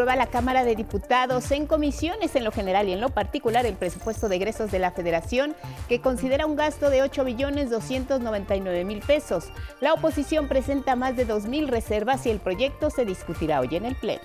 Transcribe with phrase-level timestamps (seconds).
[0.00, 3.74] Aprueba la Cámara de Diputados en comisiones en lo general y en lo particular el
[3.74, 5.54] presupuesto de egresos de la Federación,
[5.90, 9.50] que considera un gasto de 8 billones 299 mil pesos.
[9.82, 13.84] La oposición presenta más de 2 mil reservas y el proyecto se discutirá hoy en
[13.84, 14.22] el Pleno.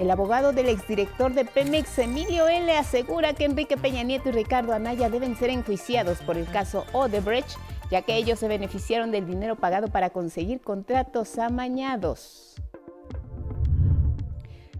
[0.00, 4.72] El abogado del exdirector de Pemex, Emilio L., asegura que Enrique Peña Nieto y Ricardo
[4.72, 7.56] Anaya deben ser enjuiciados por el caso Odebrecht,
[7.92, 12.56] ya que ellos se beneficiaron del dinero pagado para conseguir contratos amañados.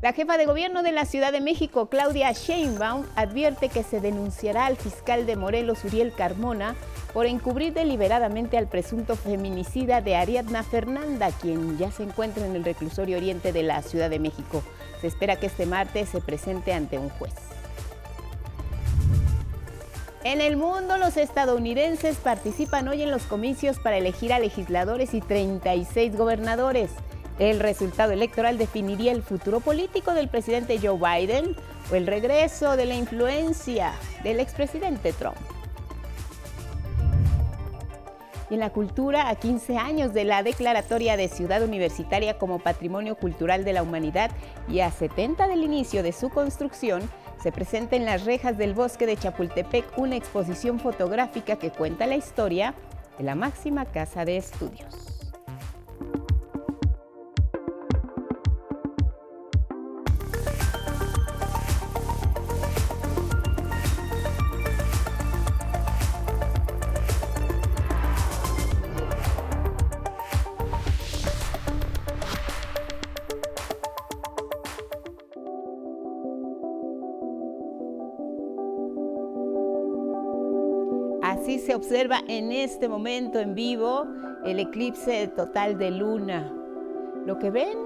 [0.01, 4.67] La jefa de gobierno de la Ciudad de México, Claudia Sheinbaum, advierte que se denunciará
[4.67, 6.77] al fiscal de Morelos, Uriel Carmona,
[7.13, 12.63] por encubrir deliberadamente al presunto feminicida de Ariadna Fernanda, quien ya se encuentra en el
[12.63, 14.63] reclusorio oriente de la Ciudad de México.
[15.01, 17.35] Se espera que este martes se presente ante un juez.
[20.23, 25.21] En el mundo, los estadounidenses participan hoy en los comicios para elegir a legisladores y
[25.21, 26.91] 36 gobernadores.
[27.39, 31.55] El resultado electoral definiría el futuro político del presidente Joe Biden
[31.91, 33.93] o el regreso de la influencia
[34.25, 35.37] del expresidente Trump.
[38.51, 43.15] Y en la cultura, a 15 años de la declaratoria de Ciudad Universitaria como Patrimonio
[43.15, 44.31] Cultural de la Humanidad
[44.69, 47.09] y a 70 del inicio de su construcción,
[47.43, 52.17] se presenta en las rejas del bosque de Chapultepec una exposición fotográfica que cuenta la
[52.17, 52.75] historia
[53.17, 55.18] de la máxima casa de estudios.
[81.49, 84.07] Así se observa en este momento en vivo
[84.45, 86.53] el eclipse total de luna.
[87.25, 87.79] Lo que ven,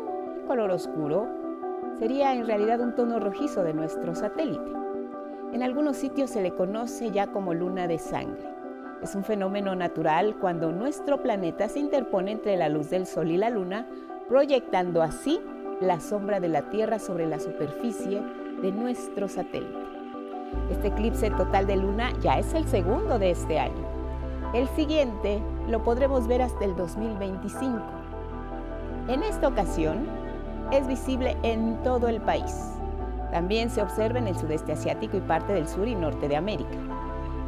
[0.48, 1.28] color oscuro,
[2.00, 4.68] sería en realidad un tono rojizo de nuestro satélite.
[5.52, 8.42] En algunos sitios se le conoce ya como luna de sangre.
[9.00, 13.36] Es un fenómeno natural cuando nuestro planeta se interpone entre la luz del Sol y
[13.36, 13.86] la Luna,
[14.26, 15.40] proyectando así
[15.80, 18.22] la sombra de la Tierra sobre la superficie
[18.60, 19.81] de nuestro satélite.
[20.70, 23.84] Este eclipse total de luna ya es el segundo de este año.
[24.54, 27.78] El siguiente lo podremos ver hasta el 2025.
[29.08, 30.06] En esta ocasión
[30.70, 32.72] es visible en todo el país.
[33.30, 36.76] También se observa en el sudeste asiático y parte del sur y norte de América.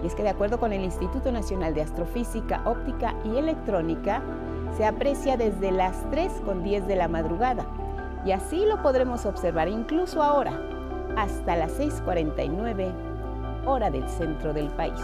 [0.03, 4.22] Y es que de acuerdo con el Instituto Nacional de Astrofísica, Óptica y Electrónica,
[4.76, 7.66] se aprecia desde las 3 con 10 de la madrugada.
[8.25, 10.59] Y así lo podremos observar incluso ahora,
[11.16, 12.92] hasta las 6.49
[13.66, 15.00] hora del centro del país.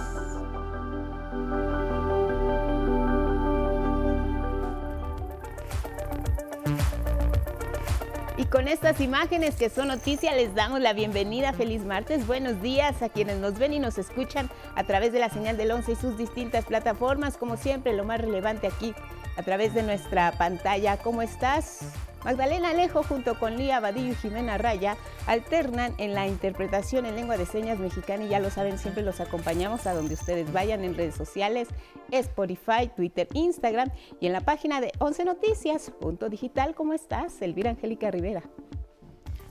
[8.36, 11.52] Y con estas imágenes que son noticia les damos la bienvenida.
[11.52, 12.26] Feliz martes.
[12.26, 15.70] Buenos días a quienes nos ven y nos escuchan a través de la señal del
[15.70, 17.36] 11 y sus distintas plataformas.
[17.36, 18.94] Como siempre, lo más relevante aquí
[19.36, 20.96] a través de nuestra pantalla.
[20.96, 21.92] ¿Cómo estás?
[22.24, 27.36] Magdalena Alejo junto con Lía Badillo y Jimena Raya alternan en la interpretación en lengua
[27.36, 30.94] de señas mexicana y ya lo saben, siempre los acompañamos a donde ustedes vayan en
[30.94, 31.68] redes sociales,
[32.10, 36.74] Spotify, Twitter, Instagram y en la página de 11 Noticias, punto digital.
[36.74, 37.40] ¿Cómo estás?
[37.40, 38.42] Elvira Angélica Rivera.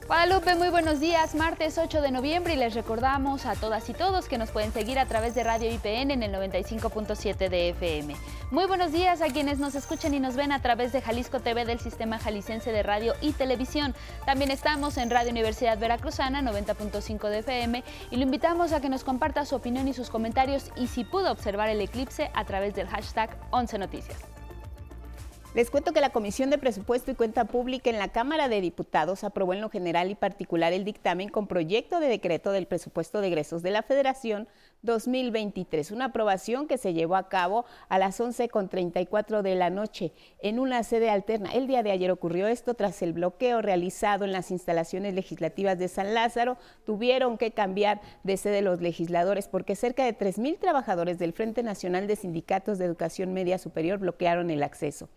[0.09, 1.35] Guadalupe, muy buenos días.
[1.35, 4.97] Martes 8 de noviembre y les recordamos a todas y todos que nos pueden seguir
[4.97, 8.15] a través de Radio IPN en el 95.7 de FM.
[8.49, 11.63] Muy buenos días a quienes nos escuchan y nos ven a través de Jalisco TV
[11.63, 13.93] del Sistema Jalicense de Radio y Televisión.
[14.25, 19.03] También estamos en Radio Universidad Veracruzana 90.5 de FM y lo invitamos a que nos
[19.03, 22.87] comparta su opinión y sus comentarios y si pudo observar el eclipse a través del
[22.87, 24.38] hashtag 11 Noticias.
[25.55, 29.23] Les cuento que la Comisión de Presupuesto y Cuenta Pública en la Cámara de Diputados
[29.23, 33.29] aprobó en lo general y particular el dictamen con proyecto de decreto del presupuesto de
[33.29, 34.47] egresos de la Federación
[34.83, 40.59] 2023, una aprobación que se llevó a cabo a las 11.34 de la noche en
[40.59, 41.51] una sede alterna.
[41.51, 45.87] El día de ayer ocurrió esto tras el bloqueo realizado en las instalaciones legislativas de
[45.87, 46.57] San Lázaro.
[46.85, 52.05] Tuvieron que cambiar de sede los legisladores porque cerca de 3.000 trabajadores del Frente Nacional
[52.05, 55.09] de Sindicatos de Educación Media Superior bloquearon el acceso.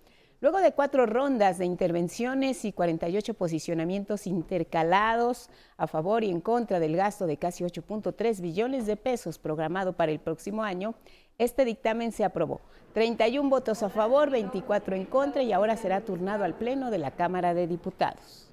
[0.43, 6.81] Luego de cuatro rondas de intervenciones y 48 posicionamientos intercalados a favor y en contra
[6.81, 10.97] del gasto de casi 8.3 billones de pesos programado para el próximo año,
[11.39, 12.61] este dictamen se aprobó.
[12.93, 17.13] 31 votos a favor, 24 en contra y ahora será turnado al Pleno de la
[17.13, 18.49] Cámara de Diputados.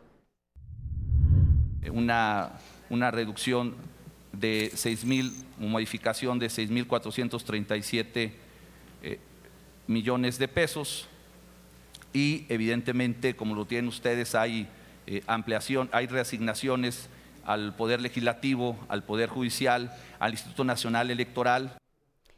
[1.92, 2.52] Una,
[2.92, 3.74] una reducción
[4.32, 8.32] de 6 mil, modificación de 6.437
[9.02, 9.20] eh,
[9.88, 11.10] millones de pesos
[12.14, 14.68] y evidentemente, como lo tienen ustedes, hay
[15.08, 17.10] eh, ampliación, hay reasignaciones
[17.46, 21.78] al Poder Legislativo, al Poder Judicial, al Instituto Nacional Electoral.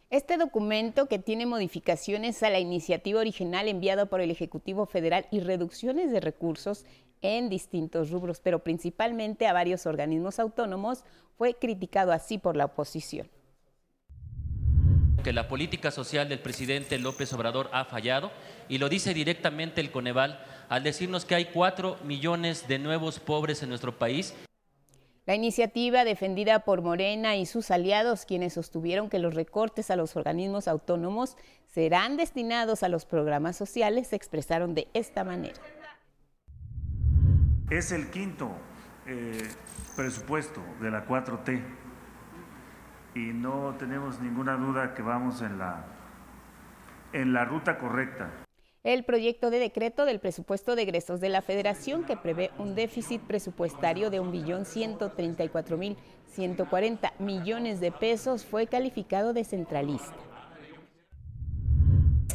[0.10, 5.40] Este documento, que tiene modificaciones a la iniciativa original enviada por el Ejecutivo Federal y
[5.40, 6.86] reducciones de recursos
[7.22, 11.04] en distintos rubros, pero principalmente a varios organismos autónomos,
[11.38, 13.30] fue criticado así por la oposición.
[15.24, 18.32] Que la política social del presidente López Obrador ha fallado
[18.72, 20.40] y lo dice directamente el Coneval
[20.70, 24.34] al decirnos que hay cuatro millones de nuevos pobres en nuestro país.
[25.26, 30.16] La iniciativa defendida por Morena y sus aliados, quienes sostuvieron que los recortes a los
[30.16, 31.36] organismos autónomos
[31.68, 35.60] serán destinados a los programas sociales, se expresaron de esta manera.
[37.70, 38.52] Es el quinto
[39.06, 39.50] eh,
[39.98, 41.62] presupuesto de la 4T
[43.16, 45.84] y no tenemos ninguna duda que vamos en la,
[47.12, 48.41] en la ruta correcta
[48.84, 53.22] el proyecto de decreto del presupuesto de egresos de la Federación que prevé un déficit
[53.22, 60.16] presupuestario de 1.134.140 millones de pesos fue calificado de centralista.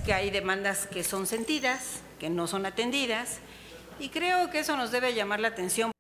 [0.05, 3.41] Que hay demandas que son sentidas, que no son atendidas,
[3.99, 5.91] y creo que eso nos debe llamar la atención.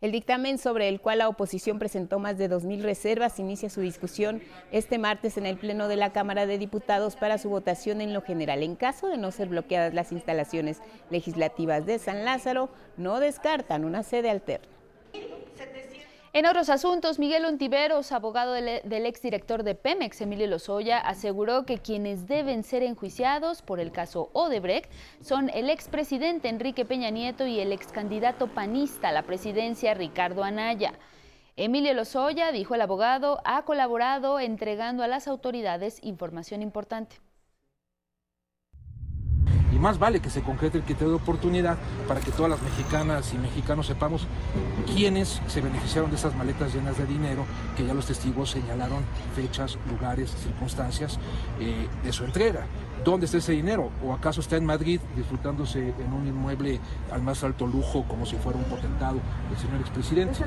[0.00, 4.40] El dictamen sobre el cual la oposición presentó más de 2.000 reservas inicia su discusión
[4.72, 8.22] este martes en el Pleno de la Cámara de Diputados para su votación en lo
[8.22, 8.62] general.
[8.62, 10.80] En caso de no ser bloqueadas las instalaciones
[11.10, 14.68] legislativas de San Lázaro, no descartan una sede alterna.
[16.32, 22.28] En otros asuntos, Miguel Ontiveros, abogado del, exdirector de Pemex, Emilio Lozoya, aseguró que quienes
[22.28, 24.88] deben ser enjuiciados por el caso Odebrecht
[25.20, 30.92] son el expresidente Enrique Peña Nieto y el excandidato panista a la presidencia Ricardo Anaya.
[31.56, 37.16] Emilio Lozoya, dijo el abogado, ha colaborado entregando a las autoridades información importante
[39.80, 43.38] más vale que se concrete el criterio de oportunidad para que todas las mexicanas y
[43.38, 44.26] mexicanos sepamos
[44.94, 47.44] quiénes se beneficiaron de esas maletas llenas de dinero,
[47.76, 49.02] que ya los testigos señalaron
[49.34, 51.18] fechas, lugares, circunstancias
[51.58, 52.66] eh, de su entrega.
[53.04, 53.90] ¿Dónde está ese dinero?
[54.04, 56.78] ¿O acaso está en Madrid disfrutándose en un inmueble
[57.10, 59.18] al más alto lujo como si fuera un potentado
[59.50, 60.44] el señor expresidente?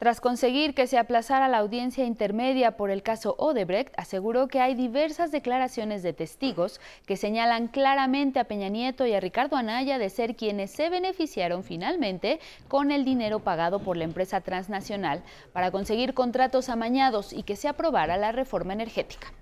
[0.00, 4.74] Tras conseguir que se aplazara la audiencia intermedia por el caso Odebrecht, aseguró que hay
[4.74, 10.08] diversas declaraciones de testigos que señalan claramente a Peña Nieto y a Ricardo Anaya de
[10.08, 16.14] ser quienes se beneficiaron finalmente con el dinero pagado por la empresa transnacional para conseguir
[16.14, 19.34] contratos amañados y que se aprobara la reforma energética.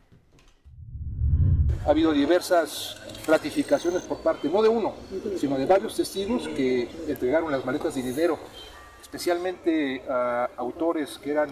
[1.87, 2.97] Ha habido diversas
[3.29, 4.95] ratificaciones por parte, no de uno,
[5.39, 8.41] sino de varios testigos que entregaron las maletas de dinero
[9.01, 11.51] especialmente a autores que eran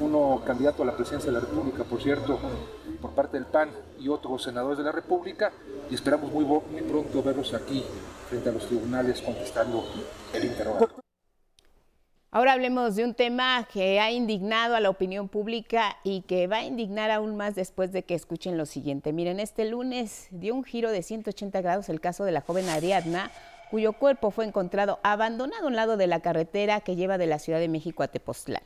[0.00, 2.38] uno candidato a la presidencia de la República, por cierto,
[3.00, 5.52] por parte del PAN y otros senadores de la República,
[5.90, 7.84] y esperamos muy, muy pronto verlos aquí
[8.28, 9.84] frente a los tribunales contestando
[10.34, 10.98] el interrogatorio.
[12.30, 16.58] Ahora hablemos de un tema que ha indignado a la opinión pública y que va
[16.58, 19.14] a indignar aún más después de que escuchen lo siguiente.
[19.14, 23.30] Miren, este lunes dio un giro de 180 grados el caso de la joven Ariadna,
[23.70, 27.38] cuyo cuerpo fue encontrado abandonado a un lado de la carretera que lleva de la
[27.38, 28.62] Ciudad de México a Tepoztlán.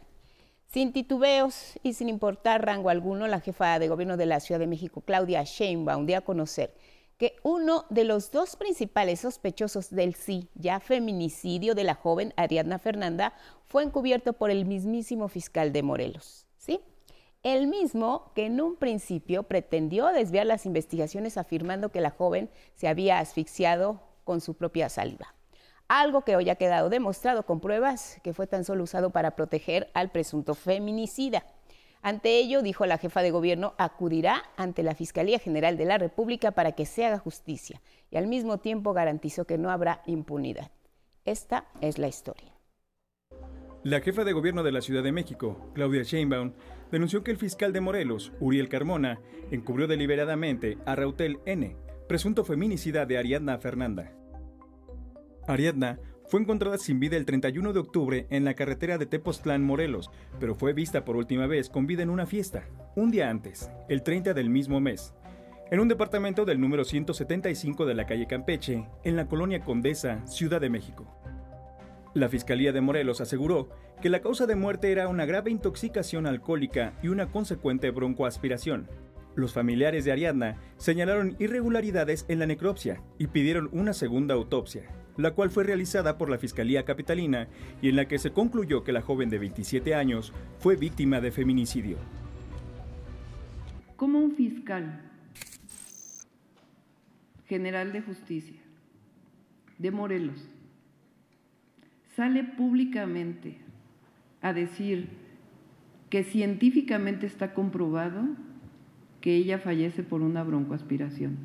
[0.67, 4.67] Sin titubeos y sin importar rango alguno, la jefa de gobierno de la Ciudad de
[4.67, 6.75] México, Claudia Sheinbaum, dio a conocer
[7.19, 12.79] que uno de los dos principales sospechosos del sí ya feminicidio de la joven Ariadna
[12.79, 16.47] Fernanda fue encubierto por el mismísimo fiscal de Morelos.
[16.57, 16.81] ¿Sí?
[17.43, 22.89] El mismo que en un principio pretendió desviar las investigaciones afirmando que la joven se
[22.89, 25.35] había asfixiado con su propia saliva.
[25.89, 29.91] Algo que hoy ha quedado demostrado con pruebas que fue tan solo usado para proteger
[29.95, 31.45] al presunto feminicida.
[32.01, 36.51] Ante ello, dijo la jefa de gobierno, acudirá ante la Fiscalía General de la República
[36.51, 40.71] para que se haga justicia y al mismo tiempo garantizó que no habrá impunidad.
[41.25, 42.53] Esta es la historia.
[43.85, 46.53] La jefa de gobierno de la Ciudad de México, Claudia Sheinbaum,
[46.91, 51.77] denunció que el fiscal de Morelos, Uriel Carmona, encubrió deliberadamente a Rautel N.,
[52.13, 54.13] presunto feminicida de Ariadna Fernanda.
[55.49, 60.11] Ariadna fue encontrada sin vida el 31 de octubre en la carretera de Tepoztlán, Morelos,
[60.39, 64.03] pero fue vista por última vez con vida en una fiesta, un día antes, el
[64.03, 65.15] 30 del mismo mes,
[65.71, 70.61] en un departamento del número 175 de la calle Campeche, en la colonia Condesa, Ciudad
[70.61, 71.07] de México.
[72.13, 73.71] La Fiscalía de Morelos aseguró
[74.03, 78.91] que la causa de muerte era una grave intoxicación alcohólica y una consecuente broncoaspiración,
[79.35, 84.85] los familiares de Ariadna señalaron irregularidades en la necropsia y pidieron una segunda autopsia,
[85.17, 87.49] la cual fue realizada por la Fiscalía Capitalina
[87.81, 91.33] y en la que se concluyó que la joven de 27 años fue víctima de
[91.33, 91.97] feminicidio.
[93.97, 95.01] Como un fiscal
[97.47, 98.61] general de justicia
[99.79, 100.49] de Morelos
[102.17, 103.59] sale públicamente
[104.41, 105.09] a decir
[106.11, 108.25] que científicamente está comprobado
[109.23, 111.39] que ella fallece por una broncoaspiración.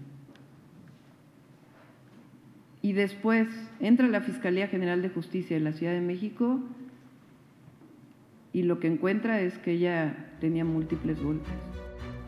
[2.81, 3.48] Y después
[3.79, 6.60] entra la Fiscalía General de Justicia de la Ciudad de México
[8.51, 11.53] y lo que encuentra es que ella tenía múltiples golpes.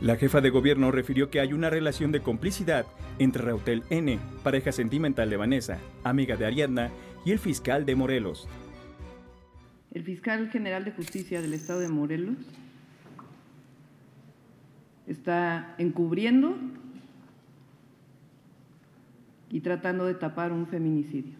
[0.02, 2.86] La jefa de gobierno refirió que hay una relación de complicidad
[3.18, 6.90] entre Rautel N., pareja sentimental de Vanessa, amiga de Ariadna,
[7.26, 8.48] y el fiscal de Morelos.
[9.92, 12.38] El fiscal general de justicia del estado de Morelos
[15.10, 16.56] está encubriendo
[19.50, 21.34] y tratando de tapar un feminicidio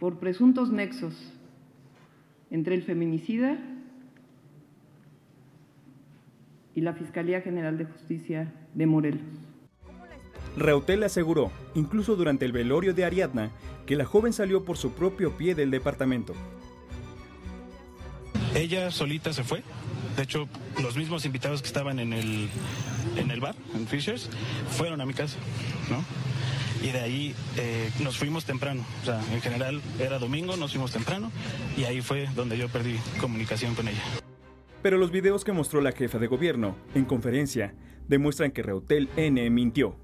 [0.00, 1.14] por presuntos nexos
[2.50, 3.58] entre el feminicida
[6.74, 9.20] y la Fiscalía General de Justicia de Morelos.
[10.56, 13.50] Reutel aseguró, incluso durante el velorio de Ariadna,
[13.86, 16.32] que la joven salió por su propio pie del departamento.
[18.54, 19.62] Ella solita se fue.
[20.20, 20.46] De hecho,
[20.82, 22.50] los mismos invitados que estaban en el,
[23.16, 24.28] en el bar, en Fishers,
[24.68, 25.38] fueron a mi casa,
[25.88, 26.04] ¿no?
[26.86, 28.84] Y de ahí eh, nos fuimos temprano.
[29.00, 31.32] O sea, en general era domingo, nos fuimos temprano
[31.74, 34.02] y ahí fue donde yo perdí comunicación con ella.
[34.82, 37.72] Pero los videos que mostró la jefa de gobierno en conferencia
[38.06, 39.96] demuestran que Reutel N mintió.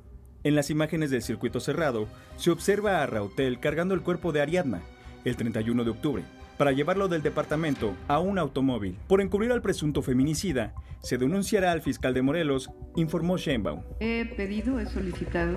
[0.45, 2.09] En las imágenes del circuito cerrado
[2.39, 4.81] se observa a Rautel cargando el cuerpo de Ariadna
[5.27, 6.25] el 31 de octubre
[6.57, 8.97] para llevarlo del departamento a un automóvil.
[9.07, 13.83] Por encubrir al presunto feminicida, se denunciará al fiscal de Morelos, informó Sheinbaum.
[14.01, 15.57] He pedido, he solicitado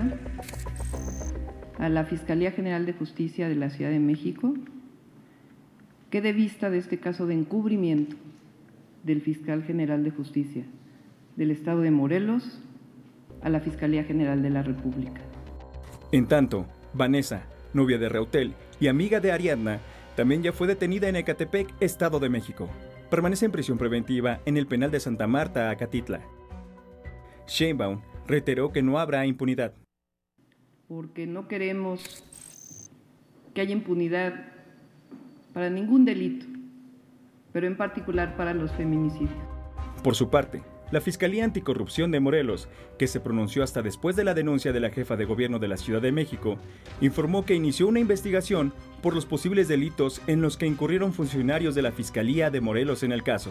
[1.78, 4.54] a la Fiscalía General de Justicia de la Ciudad de México
[6.10, 8.16] que dé vista de este caso de encubrimiento
[9.04, 10.64] del fiscal general de justicia
[11.36, 12.60] del estado de Morelos
[13.42, 15.22] a la Fiscalía General de la República.
[16.12, 17.42] En tanto, Vanessa,
[17.72, 19.80] novia de Reutel y amiga de Ariadna,
[20.16, 22.68] también ya fue detenida en Ecatepec, Estado de México.
[23.10, 26.20] Permanece en prisión preventiva en el penal de Santa Marta, Acatitla.
[27.46, 29.74] Sheinbaum reiteró que no habrá impunidad.
[30.88, 32.24] Porque no queremos
[33.54, 34.52] que haya impunidad
[35.52, 36.46] para ningún delito,
[37.52, 39.30] pero en particular para los feminicidios.
[40.02, 42.68] Por su parte, la Fiscalía Anticorrupción de Morelos,
[42.98, 45.76] que se pronunció hasta después de la denuncia de la jefa de gobierno de la
[45.76, 46.58] Ciudad de México,
[47.00, 51.82] informó que inició una investigación por los posibles delitos en los que incurrieron funcionarios de
[51.82, 53.50] la Fiscalía de Morelos en el caso.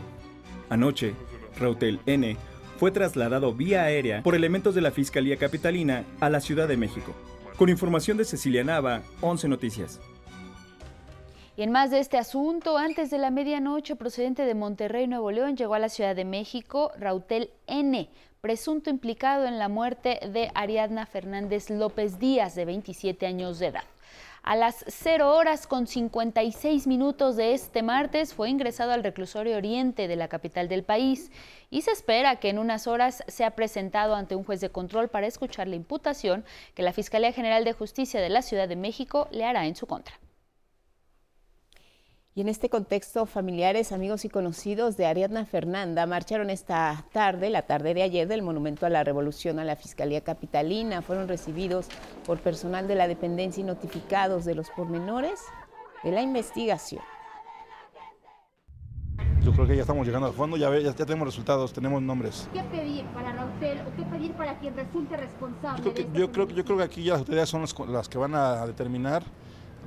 [0.69, 1.13] Anoche,
[1.59, 2.37] Rautel N
[2.77, 7.15] fue trasladado vía aérea por elementos de la Fiscalía Capitalina a la Ciudad de México.
[7.57, 9.99] Con información de Cecilia Nava, 11 Noticias.
[11.59, 15.57] Y en más de este asunto, antes de la medianoche, procedente de Monterrey, Nuevo León,
[15.57, 18.07] llegó a la Ciudad de México Rautel N.,
[18.39, 23.83] presunto implicado en la muerte de Ariadna Fernández López Díaz, de 27 años de edad.
[24.41, 30.07] A las 0 horas con 56 minutos de este martes fue ingresado al reclusorio oriente
[30.07, 31.29] de la capital del país
[31.69, 35.27] y se espera que en unas horas sea presentado ante un juez de control para
[35.27, 39.43] escuchar la imputación que la Fiscalía General de Justicia de la Ciudad de México le
[39.43, 40.15] hará en su contra.
[42.39, 47.63] Y en este contexto, familiares, amigos y conocidos de Ariadna Fernanda marcharon esta tarde, la
[47.63, 51.01] tarde de ayer, del Monumento a la Revolución a la Fiscalía Capitalina.
[51.01, 51.87] Fueron recibidos
[52.25, 55.41] por personal de la dependencia y notificados de los pormenores
[56.01, 57.03] de la investigación.
[59.41, 62.47] Yo creo que ya estamos llegando al fondo, ya, ya, tenemos resultados, tenemos nombres.
[62.53, 65.83] ¿Qué pedir para Rautel o qué pedir para quien resulte responsable?
[65.83, 67.77] Yo creo que, este yo creo, yo creo que aquí ya las autoridades son las,
[67.89, 69.23] las que van a determinar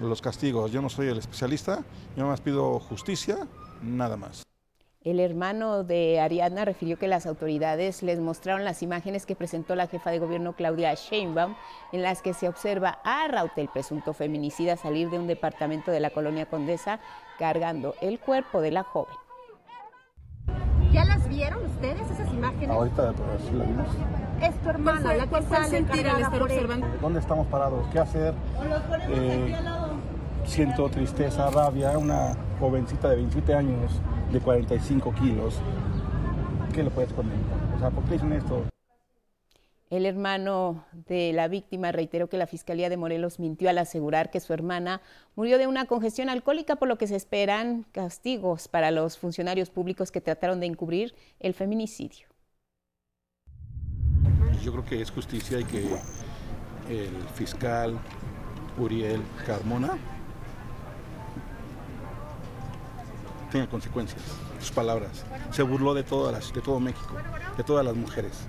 [0.01, 0.73] los castigos.
[0.73, 1.85] Yo no soy el especialista,
[2.17, 3.47] yo más pido justicia,
[3.83, 4.43] nada más.
[5.05, 9.89] El hermano de Ariadna refirió que las autoridades les mostraron las imágenes que presentó la
[9.89, 11.57] jefa de gobierno Claudia Sheinbaum,
[11.91, 16.11] en las que se observa a Rautel, presunto feminicida, salir de un departamento de la
[16.11, 17.01] colonia Condesa
[17.37, 19.22] cargando el cuerpo de la joven.
[20.93, 22.69] ¿Ya las vieron ustedes, esas imágenes?
[22.69, 23.87] Ahorita sí las vimos.
[24.43, 26.87] Es tu hermana la que sale encargada por observando.
[27.01, 27.87] ¿Dónde estamos parados?
[27.93, 28.35] ¿Qué hacer?
[29.09, 29.57] Eh,
[30.45, 35.61] siento tristeza, rabia, una jovencita de 27 años, de 45 kilos.
[36.75, 37.37] ¿Qué le puedes poner?
[37.77, 38.65] O sea, ¿por qué dicen esto?
[39.93, 44.41] El hermano de la víctima reiteró que la Fiscalía de Morelos mintió al asegurar que
[44.41, 45.03] su hermana
[45.37, 50.11] murió de una congestión alcohólica, por lo que se esperan castigos para los funcionarios públicos
[50.11, 52.27] que trataron de encubrir el feminicidio.
[54.63, 55.85] Yo creo que es justicia y que
[56.89, 57.99] el fiscal
[58.79, 59.99] Uriel Carmona
[63.51, 64.23] tenga consecuencias.
[64.59, 65.27] Sus palabras.
[65.51, 67.15] Se burló de todas las, de todo México,
[67.59, 68.49] de todas las mujeres.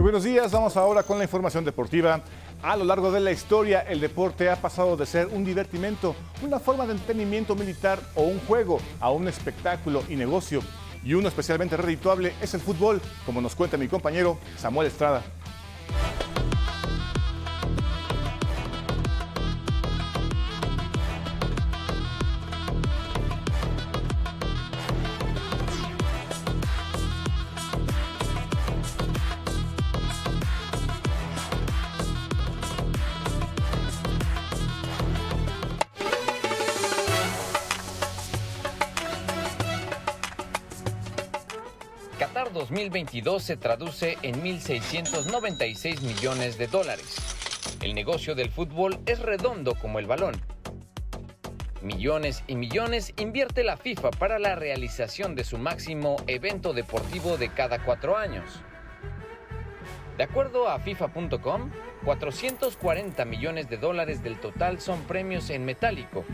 [0.00, 2.22] Muy buenos días, vamos ahora con la información deportiva.
[2.62, 6.58] A lo largo de la historia, el deporte ha pasado de ser un divertimento, una
[6.58, 10.62] forma de entretenimiento militar o un juego, a un espectáculo y negocio.
[11.04, 15.22] Y uno especialmente redituable es el fútbol, como nos cuenta mi compañero Samuel Estrada.
[43.10, 47.16] 2022 se traduce en 1.696 millones de dólares.
[47.82, 50.40] El negocio del fútbol es redondo como el balón.
[51.82, 57.48] Millones y millones invierte la FIFA para la realización de su máximo evento deportivo de
[57.52, 58.62] cada cuatro años.
[60.20, 61.70] De acuerdo a FIFA.com,
[62.04, 66.26] 440 millones de dólares del total son premios en metálico,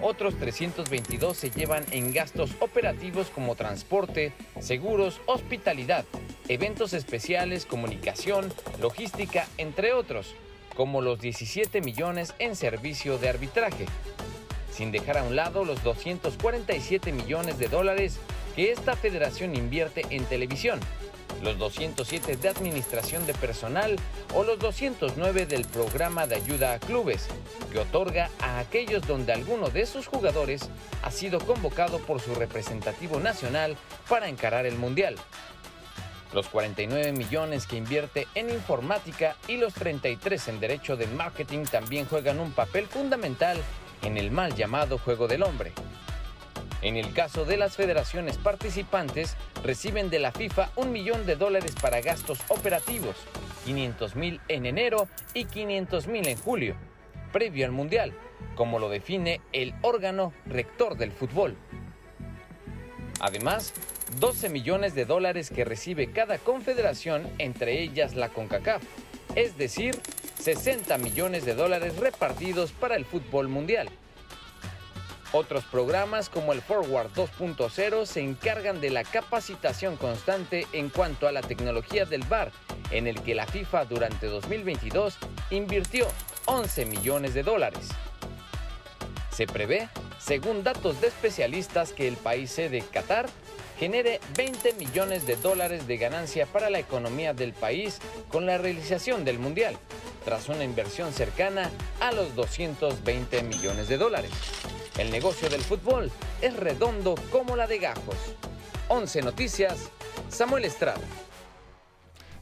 [0.00, 6.04] otros 322 se llevan en gastos operativos como transporte, seguros, hospitalidad,
[6.46, 10.36] eventos especiales, comunicación, logística, entre otros,
[10.76, 13.86] como los 17 millones en servicio de arbitraje.
[14.70, 18.20] Sin dejar a un lado los 247 millones de dólares
[18.54, 20.78] que esta federación invierte en televisión,
[21.40, 23.96] los 207 de administración de personal
[24.34, 27.28] o los 209 del programa de ayuda a clubes,
[27.70, 30.68] que otorga a aquellos donde alguno de sus jugadores
[31.02, 33.76] ha sido convocado por su representativo nacional
[34.08, 35.16] para encarar el Mundial.
[36.32, 42.06] Los 49 millones que invierte en informática y los 33 en derecho de marketing también
[42.06, 43.58] juegan un papel fundamental
[44.02, 45.72] en el mal llamado juego del hombre.
[46.82, 51.74] En el caso de las federaciones participantes, reciben de la FIFA un millón de dólares
[51.80, 53.14] para gastos operativos,
[53.64, 56.74] 500 mil en enero y 500 mil en julio,
[57.32, 58.12] previo al Mundial,
[58.56, 61.56] como lo define el órgano rector del fútbol.
[63.20, 63.72] Además,
[64.18, 68.82] 12 millones de dólares que recibe cada confederación, entre ellas la CONCACAF,
[69.36, 69.94] es decir,
[70.40, 73.88] 60 millones de dólares repartidos para el fútbol mundial.
[75.32, 81.32] Otros programas como el Forward 2.0 se encargan de la capacitación constante en cuanto a
[81.32, 82.52] la tecnología del VAR,
[82.90, 85.16] en el que la FIFA durante 2022
[85.50, 86.06] invirtió
[86.44, 87.88] 11 millones de dólares.
[89.30, 93.26] Se prevé, según datos de especialistas, que el país sede Qatar
[93.82, 97.98] genere 20 millones de dólares de ganancia para la economía del país
[98.30, 99.76] con la realización del Mundial,
[100.24, 101.68] tras una inversión cercana
[101.98, 104.30] a los 220 millones de dólares.
[104.96, 108.14] El negocio del fútbol es redondo como la de gajos.
[108.86, 109.90] 11 Noticias,
[110.28, 111.00] Samuel Estrada.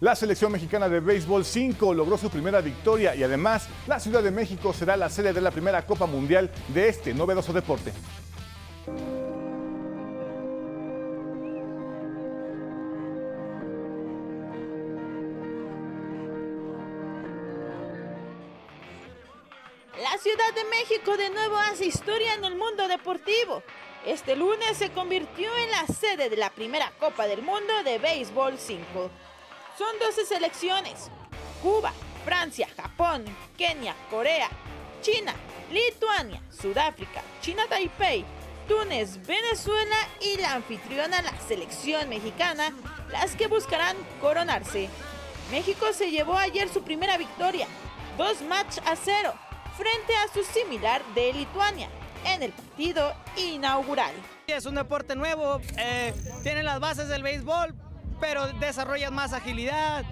[0.00, 4.30] La selección mexicana de béisbol 5 logró su primera victoria y además la Ciudad de
[4.30, 7.94] México será la sede de la primera Copa Mundial de este novedoso deporte.
[20.18, 23.62] Ciudad de México de nuevo hace historia en el mundo deportivo.
[24.04, 28.58] Este lunes se convirtió en la sede de la primera Copa del Mundo de Béisbol
[28.58, 29.10] 5.
[29.78, 31.10] Son 12 selecciones.
[31.62, 31.92] Cuba,
[32.24, 33.24] Francia, Japón,
[33.56, 34.50] Kenia, Corea,
[35.00, 35.32] China,
[35.70, 38.24] Lituania, Sudáfrica, China Taipei,
[38.68, 42.74] Túnez, Venezuela y la anfitriona, la selección mexicana,
[43.10, 44.90] las que buscarán coronarse.
[45.50, 47.66] México se llevó ayer su primera victoria,
[48.18, 49.32] dos match a cero,
[49.80, 51.88] frente a su similar de Lituania
[52.26, 54.12] en el partido inaugural.
[54.46, 56.12] Es un deporte nuevo, eh,
[56.42, 57.74] tiene las bases del béisbol,
[58.20, 60.04] pero desarrollas más agilidad,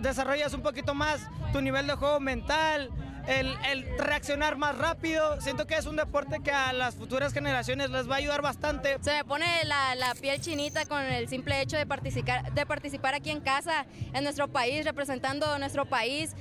[0.00, 1.20] desarrollas un poquito más
[1.52, 2.90] tu nivel de juego mental,
[3.28, 5.40] el, reaccionar más rápido.
[5.40, 8.98] Siento que es un deporte que a las futuras generaciones les va a ayudar bastante.
[9.02, 13.14] Se me pone la, la, piel chinita con el simple hecho de participar, de participar
[13.14, 16.34] aquí en casa, en nuestro país, representando nuestro país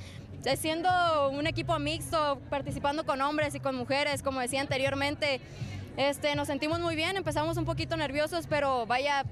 [0.58, 5.42] siendo un equipo mixto, participando con hombres y con mujeres, como decía anteriormente,
[5.98, 9.26] este, nos sentimos muy bien, empezamos un poquito nerviosos, pero vaya,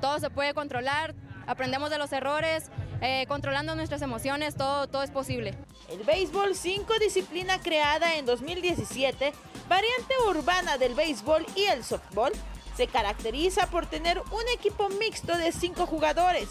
[0.00, 1.14] todo se puede controlar,
[1.46, 2.70] aprendemos de los errores,
[3.00, 5.54] eh, controlando nuestras emociones, todo, todo es posible.
[5.90, 9.32] El béisbol 5, disciplina creada en 2017,
[9.68, 12.32] variante urbana del béisbol y el softball,
[12.76, 16.48] se caracteriza por tener un equipo mixto de 5 jugadores,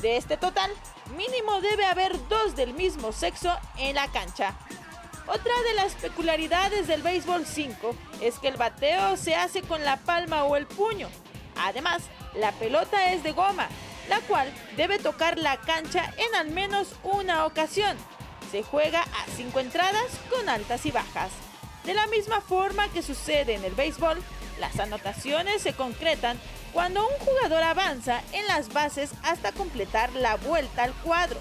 [0.00, 0.70] de este total,
[1.16, 4.54] mínimo debe haber dos del mismo sexo en la cancha.
[5.26, 9.96] Otra de las peculiaridades del béisbol 5 es que el bateo se hace con la
[9.96, 11.08] palma o el puño.
[11.56, 12.02] Además,
[12.34, 13.68] la pelota es de goma,
[14.08, 17.96] la cual debe tocar la cancha en al menos una ocasión.
[18.52, 21.32] Se juega a cinco entradas con altas y bajas.
[21.84, 24.22] De la misma forma que sucede en el béisbol,
[24.60, 26.38] las anotaciones se concretan
[26.72, 31.40] cuando un jugador avanza en las bases hasta completar la vuelta al cuadro.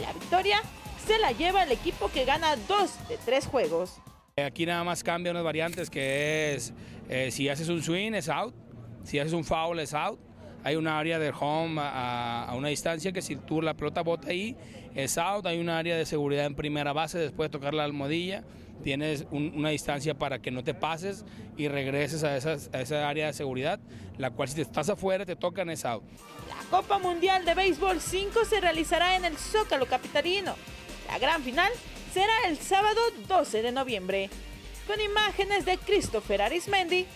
[0.00, 0.60] La victoria
[1.06, 3.98] se la lleva el equipo que gana dos de tres juegos.
[4.36, 6.72] Aquí nada más cambia unas variantes que es
[7.08, 8.54] eh, si haces un swing es out,
[9.04, 10.18] si haces un foul es out.
[10.64, 14.30] Hay un área de home a, a, una distancia que si tú la pelota bota
[14.30, 14.56] ahí
[14.94, 15.46] es out.
[15.46, 18.44] Hay un área de seguridad en primera base después de tocar la almohadilla.
[18.84, 21.24] Tienes un, una distancia para que no te pases
[21.56, 23.80] y regreses a, esas, a esa área de seguridad,
[24.18, 26.04] la cual si te estás afuera te tocan es out.
[26.48, 30.54] La Copa Mundial de Béisbol 5 se realizará en el Zócalo Capitalino.
[31.08, 31.72] La gran final
[32.12, 34.28] será el sábado 12 de noviembre.
[34.86, 37.06] Con imágenes de Christopher Arismendi,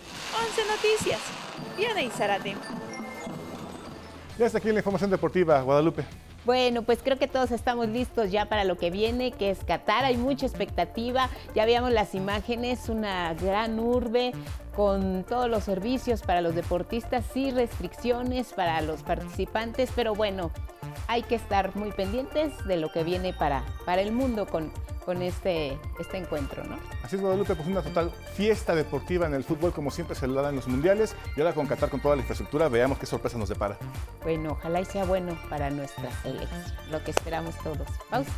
[0.49, 1.21] 11 Noticias,
[1.77, 2.57] Diana Izarate.
[4.39, 6.03] Ya está aquí la información deportiva, Guadalupe.
[6.49, 10.07] Bueno, pues creo que todos estamos listos ya para lo que viene, que es Qatar.
[10.07, 11.29] Hay mucha expectativa.
[11.55, 14.33] Ya veíamos las imágenes, una gran urbe
[14.79, 20.53] con todos los servicios para los deportistas, sí restricciones para los participantes, pero bueno,
[21.09, 24.71] hay que estar muy pendientes de lo que viene para, para el mundo con,
[25.05, 26.77] con este, este encuentro, ¿no?
[27.03, 30.41] Así es, Guadalupe, pues una total fiesta deportiva en el fútbol, como siempre se lo
[30.41, 33.37] da en los mundiales, y ahora con Qatar, con toda la infraestructura, veamos qué sorpresa
[33.37, 33.77] nos depara.
[34.23, 36.63] Bueno, ojalá y sea bueno para nuestra selección,
[36.93, 37.89] lo que esperamos todos.
[38.09, 38.31] Pausa.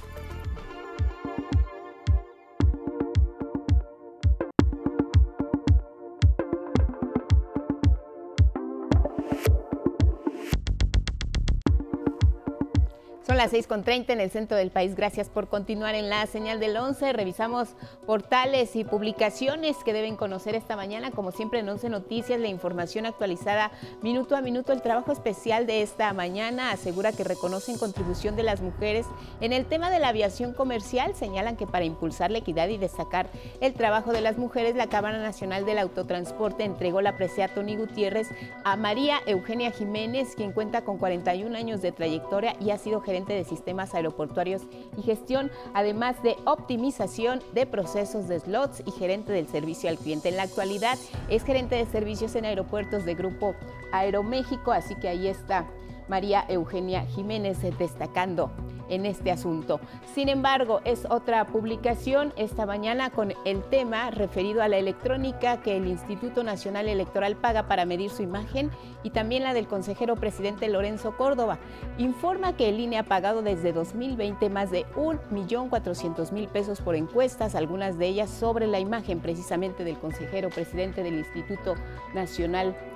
[13.31, 14.97] Son las 6.30 en el centro del país.
[14.97, 17.13] Gracias por continuar en la señal del 11.
[17.13, 21.13] Revisamos portales y publicaciones que deben conocer esta mañana.
[21.13, 23.71] Como siempre en 11 Noticias, la información actualizada
[24.03, 24.73] minuto a minuto.
[24.73, 29.07] El trabajo especial de esta mañana asegura que reconocen contribución de las mujeres
[29.41, 31.15] en el tema de la aviación comercial.
[31.15, 33.29] Señalan que para impulsar la equidad y destacar
[33.61, 38.27] el trabajo de las mujeres, la Cámara Nacional del Autotransporte entregó la presea Tony Gutiérrez
[38.65, 43.20] a María Eugenia Jiménez, quien cuenta con 41 años de trayectoria y ha sido gerente
[43.27, 44.63] de sistemas aeroportuarios
[44.97, 50.29] y gestión, además de optimización de procesos de slots y gerente del servicio al cliente.
[50.29, 53.55] En la actualidad es gerente de servicios en aeropuertos de Grupo
[53.93, 55.67] Aeroméxico, así que ahí está
[56.11, 58.51] María Eugenia Jiménez destacando
[58.89, 59.79] en este asunto.
[60.13, 65.77] Sin embargo, es otra publicación esta mañana con el tema referido a la electrónica que
[65.77, 68.71] el Instituto Nacional Electoral paga para medir su imagen
[69.05, 71.59] y también la del consejero presidente Lorenzo Córdoba.
[71.99, 77.97] Informa que el INE ha pagado desde 2020 más de 1.400.000 pesos por encuestas, algunas
[77.99, 81.77] de ellas sobre la imagen precisamente del consejero presidente del Instituto
[82.13, 82.90] Nacional Electoral.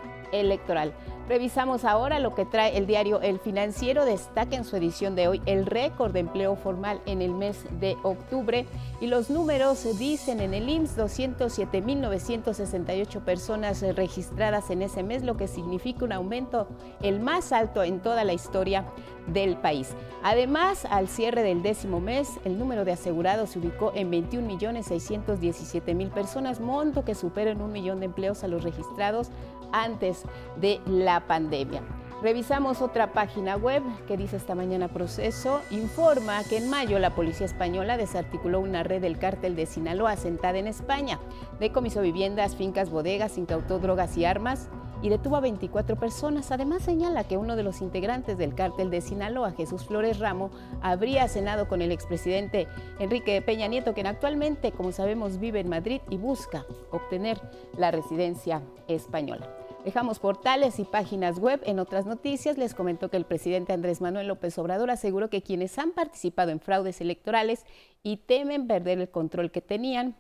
[1.27, 4.05] Revisamos ahora lo que trae el diario El Financiero.
[4.05, 7.97] Destaca en su edición de hoy el récord de empleo formal en el mes de
[8.03, 8.67] octubre
[9.01, 15.49] y los números dicen en el IMSS 207.968 personas registradas en ese mes, lo que
[15.49, 16.69] significa un aumento
[17.01, 18.85] el más alto en toda la historia
[19.27, 19.95] del país.
[20.23, 26.61] Además, al cierre del décimo mes, el número de asegurados se ubicó en 21.617.000 personas,
[26.61, 29.31] monto que supera en un millón de empleos a los registrados
[29.75, 30.23] antes
[30.61, 31.83] de la pandemia.
[32.23, 37.45] Revisamos otra página web que dice esta mañana Proceso, informa que en mayo la policía
[37.45, 41.19] española desarticuló una red del cártel de Sinaloa asentada en España,
[41.61, 44.71] decomisó viviendas, fincas, bodegas, incautó drogas y armas
[45.03, 46.51] y detuvo a 24 personas.
[46.51, 51.29] Además señala que uno de los integrantes del cártel de Sinaloa, Jesús Flores Ramo, habría
[51.29, 52.69] cenado con el expresidente
[53.01, 57.39] Enrique Peña Nieto, quien actualmente, como sabemos, vive en Madrid y busca obtener
[57.77, 59.64] la residencia española.
[59.85, 61.61] Dejamos portales y páginas web.
[61.67, 65.79] En otras noticias les comentó que el presidente Andrés Manuel López Obrador aseguró que quienes
[65.79, 67.67] han participado en fraudes electorales
[68.03, 70.17] y temen perder el control que tenían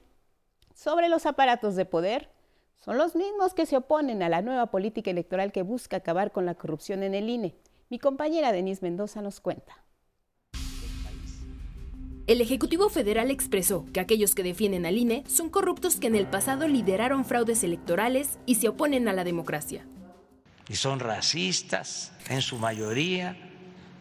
[0.74, 2.29] sobre los aparatos de poder
[2.77, 6.44] son los mismos que se oponen a la nueva política electoral que busca acabar con
[6.44, 7.55] la corrupción en el INE.
[7.88, 9.83] Mi compañera Denise Mendoza nos cuenta.
[12.26, 16.26] El Ejecutivo Federal expresó que aquellos que defienden al INE son corruptos que en el
[16.26, 19.87] pasado lideraron fraudes electorales y se oponen a la democracia.
[20.66, 23.37] Y son racistas, en su mayoría,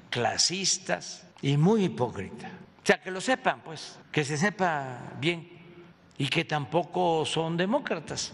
[0.09, 2.49] clasistas y muy hipócritas.
[2.49, 5.49] O sea, que lo sepan, pues, que se sepa bien
[6.17, 8.31] y que tampoco son demócratas.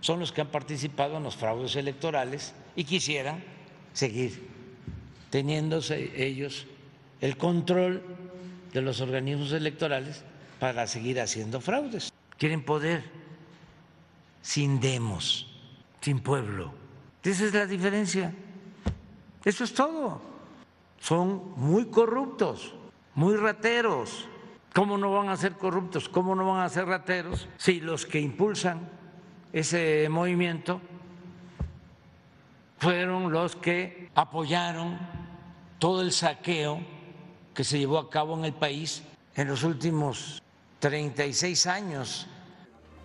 [0.00, 3.42] Son los que han participado en los fraudes electorales y quisieran
[3.94, 4.46] seguir
[5.30, 6.66] teniéndose ellos
[7.22, 8.02] el control
[8.72, 10.24] de los organismos electorales
[10.58, 12.12] para seguir haciendo fraudes.
[12.38, 13.04] Quieren poder
[14.40, 15.46] sin demos,
[16.00, 16.72] sin pueblo.
[17.22, 18.32] Esa es la diferencia.
[19.44, 20.20] Eso es todo.
[21.00, 22.74] son muy corruptos,
[23.14, 24.28] muy rateros.
[24.72, 26.08] ¿Cómo no van a ser corruptos?
[26.08, 28.88] ¿Cómo no van a ser rateros si los que impulsan
[29.52, 30.80] ese movimiento
[32.78, 34.98] fueron los que apoyaron
[35.78, 36.80] todo el saqueo
[37.54, 39.02] que se llevó a cabo en el país
[39.34, 40.42] en los últimos
[40.80, 42.26] 36 años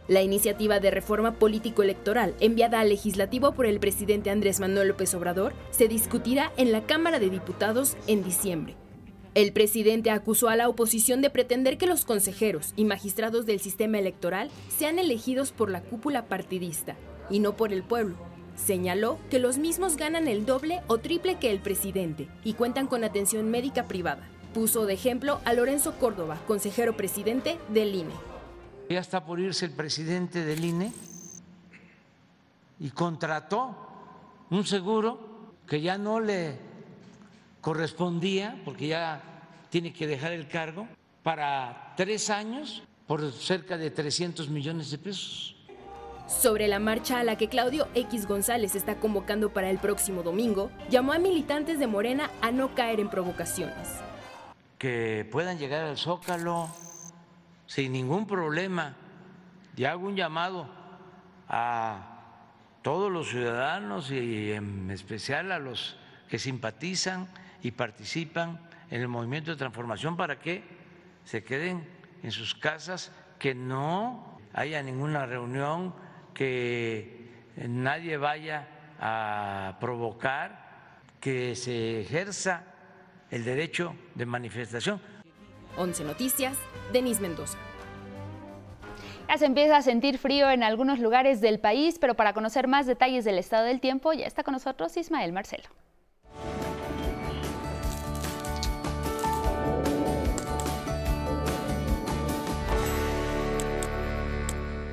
[0.07, 5.53] la iniciativa de reforma político-electoral enviada al legislativo por el presidente Andrés Manuel López Obrador
[5.71, 8.75] se discutirá en la Cámara de Diputados en diciembre.
[9.35, 13.99] El presidente acusó a la oposición de pretender que los consejeros y magistrados del sistema
[13.99, 16.95] electoral sean elegidos por la cúpula partidista
[17.29, 18.15] y no por el pueblo.
[18.55, 23.03] Señaló que los mismos ganan el doble o triple que el presidente y cuentan con
[23.03, 24.27] atención médica privada.
[24.57, 28.13] Puso de ejemplo a Lorenzo Córdoba, consejero presidente del INE.
[28.89, 30.91] Ya está por irse el presidente del INE
[32.79, 33.77] y contrató
[34.49, 36.57] un seguro que ya no le
[37.61, 39.21] correspondía, porque ya
[39.69, 40.87] tiene que dejar el cargo,
[41.21, 45.55] para tres años por cerca de 300 millones de pesos.
[46.25, 50.71] Sobre la marcha a la que Claudio X González está convocando para el próximo domingo,
[50.89, 54.06] llamó a militantes de Morena a no caer en provocaciones.
[54.77, 56.69] Que puedan llegar al Zócalo,
[57.65, 58.95] sin ningún problema.
[59.75, 60.69] Y hago un llamado
[61.49, 62.17] a
[62.81, 65.97] todos los ciudadanos y en especial a los
[66.29, 67.27] que simpatizan
[67.61, 68.59] y participan
[68.89, 70.63] en el movimiento de transformación para que
[71.25, 71.87] se queden
[72.23, 75.93] en sus casas, que no haya ninguna reunión,
[76.33, 78.67] que nadie vaya
[78.99, 82.63] a provocar, que se ejerza
[83.31, 85.01] el derecho de manifestación.
[85.77, 86.57] 11 Noticias,
[86.91, 87.57] Denis Mendoza.
[89.27, 92.85] Ya se empieza a sentir frío en algunos lugares del país, pero para conocer más
[92.85, 95.65] detalles del estado del tiempo ya está con nosotros Ismael Marcelo.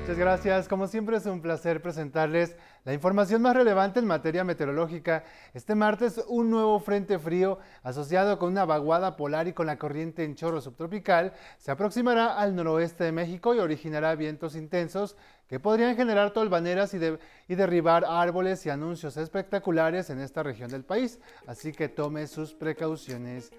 [0.05, 0.67] Muchas gracias.
[0.67, 5.23] Como siempre es un placer presentarles la información más relevante en materia meteorológica.
[5.51, 10.23] Este martes un nuevo frente frío asociado con una vaguada polar y con la corriente
[10.23, 15.95] en chorro subtropical se aproximará al noroeste de México y originará vientos intensos que podrían
[15.95, 16.99] generar tolvaneras y,
[17.47, 21.19] y derribar árboles y anuncios espectaculares en esta región del país.
[21.47, 23.51] Así que tome sus precauciones.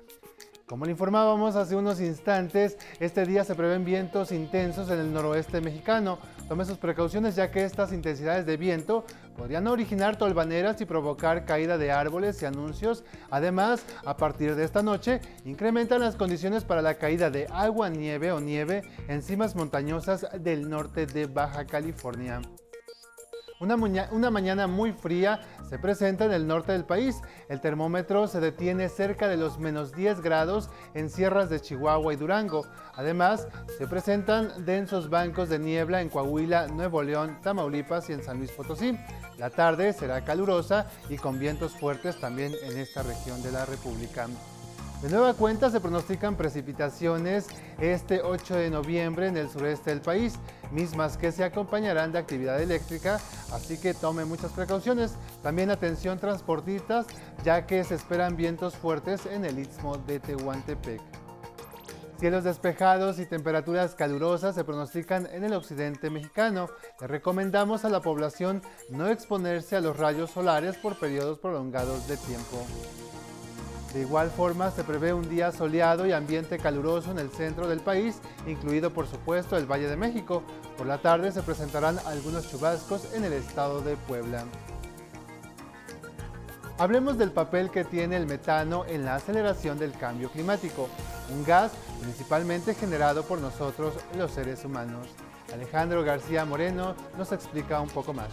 [0.67, 5.61] Como le informábamos hace unos instantes, este día se prevén vientos intensos en el noroeste
[5.61, 6.19] mexicano.
[6.49, 9.05] Tome sus precauciones ya que estas intensidades de viento
[9.37, 13.05] podrían originar tolvaneras y provocar caída de árboles y anuncios.
[13.31, 18.31] Además, a partir de esta noche, incrementan las condiciones para la caída de agua, nieve
[18.31, 22.41] o nieve en cimas montañosas del norte de Baja California.
[23.59, 27.23] Una, mañana muy fría se presenta en el norte del país.
[27.49, 32.17] El termómetro se detiene cerca de los menos 10 grados en sierras de Chihuahua y
[32.17, 32.67] Durango.
[32.95, 38.39] Además, se presentan densos bancos de niebla en Coahuila, Nuevo León, Tamaulipas y en San
[38.39, 38.99] Luis Potosí.
[39.39, 44.27] La tarde será calurosa y con vientos fuertes también en esta región de la República.
[45.03, 50.35] De nueva cuenta se pronostican precipitaciones este 8 de noviembre en el sureste del país,
[50.73, 53.21] mismas que se acompañarán de actividad eléctrica,
[53.53, 55.13] así que tome muchas precauciones.
[55.43, 57.07] También atención transportistas,
[57.45, 61.03] ya que se esperan vientos fuertes en el istmo de Tehuantepec.
[62.19, 66.71] Cielos despejados y temperaturas calurosas se pronostican en el occidente mexicano.
[66.99, 72.17] Le recomendamos a la población no exponerse a los rayos solares por periodos prolongados de
[72.17, 72.65] tiempo.
[73.93, 77.81] De igual forma, se prevé un día soleado y ambiente caluroso en el centro del
[77.81, 80.43] país, incluido por supuesto el Valle de México.
[80.77, 84.45] Por la tarde se presentarán algunos chubascos en el estado de Puebla.
[86.79, 90.91] Hablemos del papel que tiene el metano en la aceleración del cambio climático,
[91.35, 91.73] un gas
[92.03, 95.07] principalmente generado por nosotros los seres humanos.
[95.55, 98.29] Alejandro García Moreno nos explica un poco más.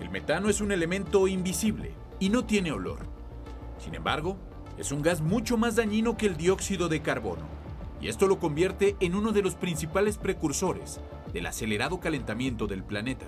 [0.00, 3.15] El metano es un elemento invisible y no tiene olor
[3.78, 4.36] sin embargo,
[4.78, 7.42] es un gas mucho más dañino que el dióxido de carbono,
[8.00, 11.00] y esto lo convierte en uno de los principales precursores
[11.32, 13.26] del acelerado calentamiento del planeta.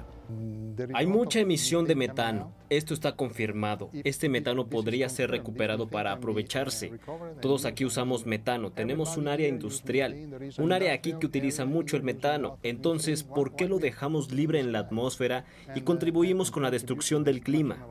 [0.94, 2.52] Hay mucha emisión de metano.
[2.68, 3.90] Esto está confirmado.
[4.04, 6.92] Este metano podría ser recuperado para aprovecharse.
[7.40, 8.70] Todos aquí usamos metano.
[8.70, 12.58] Tenemos un área industrial, un área aquí que utiliza mucho el metano.
[12.62, 17.40] Entonces, ¿por qué lo dejamos libre en la atmósfera y contribuimos con la destrucción del
[17.40, 17.86] clima?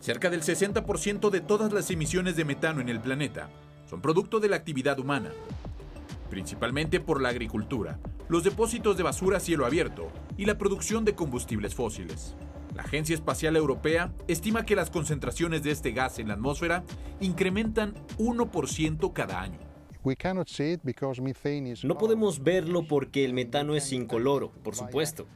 [0.00, 3.50] Cerca del 60% de todas las emisiones de metano en el planeta
[3.88, 5.30] son producto de la actividad humana,
[6.30, 11.14] principalmente por la agricultura, los depósitos de basura a cielo abierto y la producción de
[11.14, 12.34] combustibles fósiles.
[12.74, 16.82] La Agencia Espacial Europea estima que las concentraciones de este gas en la atmósfera
[17.20, 19.58] incrementan 1% cada año.
[21.84, 25.26] No podemos verlo porque el metano es incoloro, por supuesto.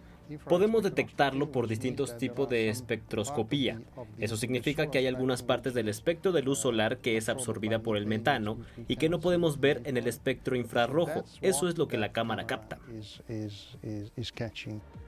[0.48, 3.80] Podemos detectarlo por distintos tipos de espectroscopía.
[4.18, 7.96] Eso significa que hay algunas partes del espectro de luz solar que es absorbida por
[7.96, 8.58] el metano
[8.88, 11.24] y que no podemos ver en el espectro infrarrojo.
[11.40, 12.78] Eso es lo que la cámara capta.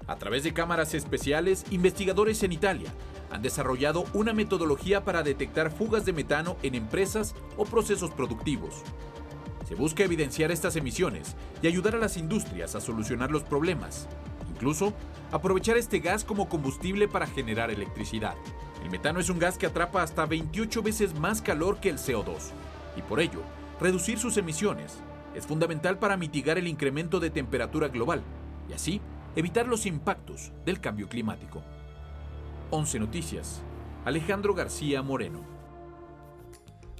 [0.06, 2.90] A través de cámaras especiales, investigadores en Italia
[3.30, 8.82] han desarrollado una metodología para detectar fugas de metano en empresas o procesos productivos.
[9.66, 14.08] Se busca evidenciar estas emisiones y ayudar a las industrias a solucionar los problemas,
[14.56, 14.94] incluso
[15.32, 18.34] aprovechar este gas como combustible para generar electricidad.
[18.82, 22.52] El metano es un gas que atrapa hasta 28 veces más calor que el CO2
[22.96, 23.42] y por ello,
[23.80, 24.98] reducir sus emisiones
[25.34, 28.22] es fundamental para mitigar el incremento de temperatura global
[28.70, 29.02] y así
[29.34, 31.62] evitar los impactos del cambio climático.
[32.70, 33.62] 11 Noticias.
[34.06, 35.55] Alejandro García Moreno.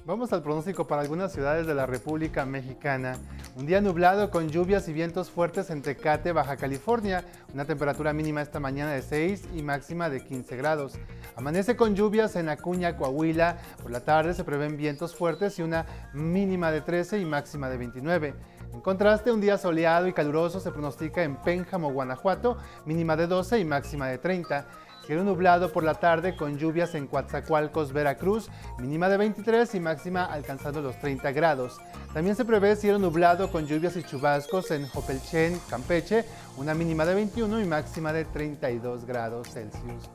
[0.07, 3.17] Vamos al pronóstico para algunas ciudades de la República Mexicana.
[3.57, 7.25] Un día nublado con lluvias y vientos fuertes en Tecate, Baja California.
[7.53, 10.93] Una temperatura mínima esta mañana de 6 y máxima de 15 grados.
[11.35, 13.57] Amanece con lluvias en Acuña, Coahuila.
[13.83, 17.77] Por la tarde se prevén vientos fuertes y una mínima de 13 y máxima de
[17.77, 18.33] 29.
[18.71, 23.59] En contraste, un día soleado y caluroso se pronostica en Pénjamo, Guanajuato, mínima de 12
[23.59, 24.67] y máxima de 30.
[25.07, 30.25] Cielo nublado por la tarde con lluvias en Coatzacoalcos, Veracruz, mínima de 23 y máxima
[30.25, 31.79] alcanzando los 30 grados.
[32.13, 36.25] También se prevé cielo nublado con lluvias y chubascos en Jopelchen, Campeche,
[36.57, 40.09] una mínima de 21 y máxima de 32 grados Celsius.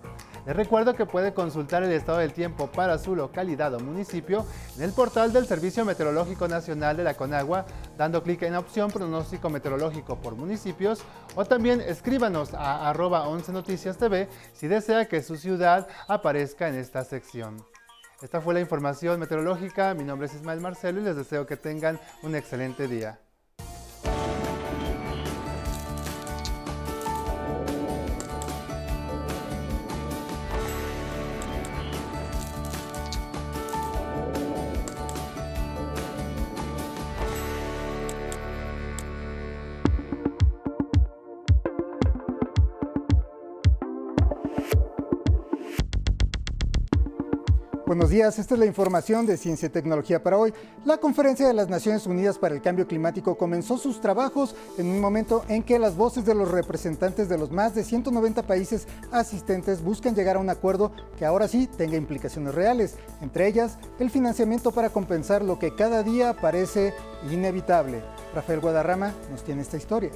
[0.45, 4.45] Les recuerdo que puede consultar el estado del tiempo para su localidad o municipio
[4.77, 7.65] en el portal del Servicio Meteorológico Nacional de la Conagua,
[7.97, 11.03] dando clic en la opción pronóstico meteorológico por municipios
[11.37, 16.75] o también escríbanos a arroba 11 Noticias TV si desea que su ciudad aparezca en
[16.75, 17.65] esta sección.
[18.21, 22.01] Esta fue la información meteorológica, mi nombre es Ismael Marcelo y les deseo que tengan
[22.23, 23.21] un excelente día.
[48.13, 50.53] Días, esta es la información de Ciencia y Tecnología para hoy.
[50.85, 55.01] La Conferencia de las Naciones Unidas para el Cambio Climático comenzó sus trabajos en un
[55.01, 59.83] momento en que las voces de los representantes de los más de 190 países asistentes
[59.83, 64.73] buscan llegar a un acuerdo que ahora sí tenga implicaciones reales, entre ellas el financiamiento
[64.73, 66.93] para compensar lo que cada día parece
[67.31, 68.03] inevitable.
[68.35, 70.11] Rafael Guadarrama nos tiene esta historia.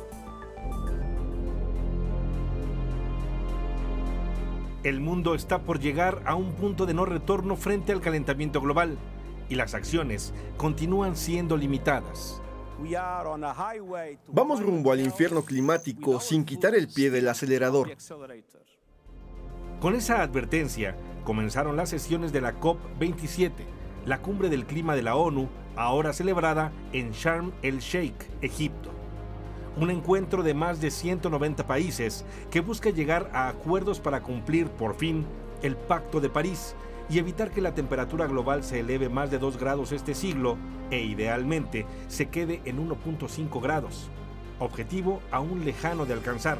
[4.86, 8.96] El mundo está por llegar a un punto de no retorno frente al calentamiento global
[9.48, 12.40] y las acciones continúan siendo limitadas.
[14.28, 17.96] Vamos rumbo al infierno climático sin quitar el pie del acelerador.
[19.80, 23.50] Con esa advertencia comenzaron las sesiones de la COP27,
[24.04, 28.95] la cumbre del clima de la ONU, ahora celebrada en Sharm el Sheikh, Egipto
[29.76, 34.94] un encuentro de más de 190 países que busca llegar a acuerdos para cumplir por
[34.96, 35.26] fin
[35.62, 36.74] el Pacto de París
[37.08, 40.56] y evitar que la temperatura global se eleve más de 2 grados este siglo
[40.90, 44.08] e idealmente se quede en 1.5 grados,
[44.58, 46.58] objetivo aún lejano de alcanzar.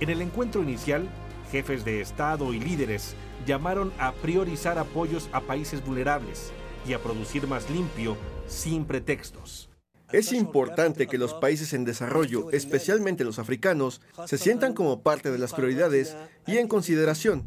[0.00, 1.08] En el encuentro inicial,
[1.52, 3.14] jefes de Estado y líderes
[3.46, 6.52] llamaron a priorizar apoyos a países vulnerables
[6.86, 9.69] y a producir más limpio sin pretextos.
[10.12, 15.38] Es importante que los países en desarrollo, especialmente los africanos, se sientan como parte de
[15.38, 16.16] las prioridades
[16.48, 17.44] y en consideración.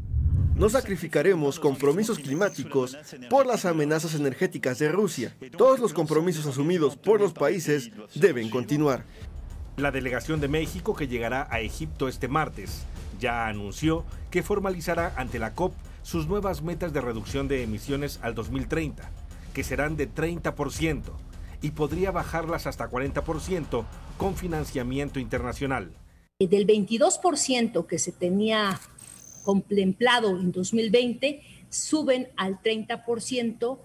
[0.55, 2.97] No sacrificaremos compromisos climáticos
[3.29, 5.35] por las amenazas energéticas de Rusia.
[5.57, 9.03] Todos los compromisos asumidos por los países deben continuar.
[9.75, 12.83] La delegación de México que llegará a Egipto este martes
[13.19, 18.35] ya anunció que formalizará ante la COP sus nuevas metas de reducción de emisiones al
[18.35, 19.09] 2030,
[19.53, 21.01] que serán de 30%
[21.63, 23.85] y podría bajarlas hasta 40%
[24.17, 25.91] con financiamiento internacional.
[26.37, 28.79] Del 22% que se tenía
[29.43, 33.79] contemplado en 2020, suben al 30%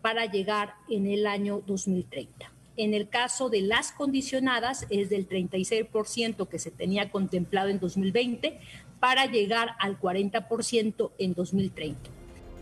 [0.00, 2.52] para llegar en el año 2030.
[2.78, 8.58] En el caso de las condicionadas es del 36% que se tenía contemplado en 2020
[8.98, 11.98] para llegar al 40% en 2030.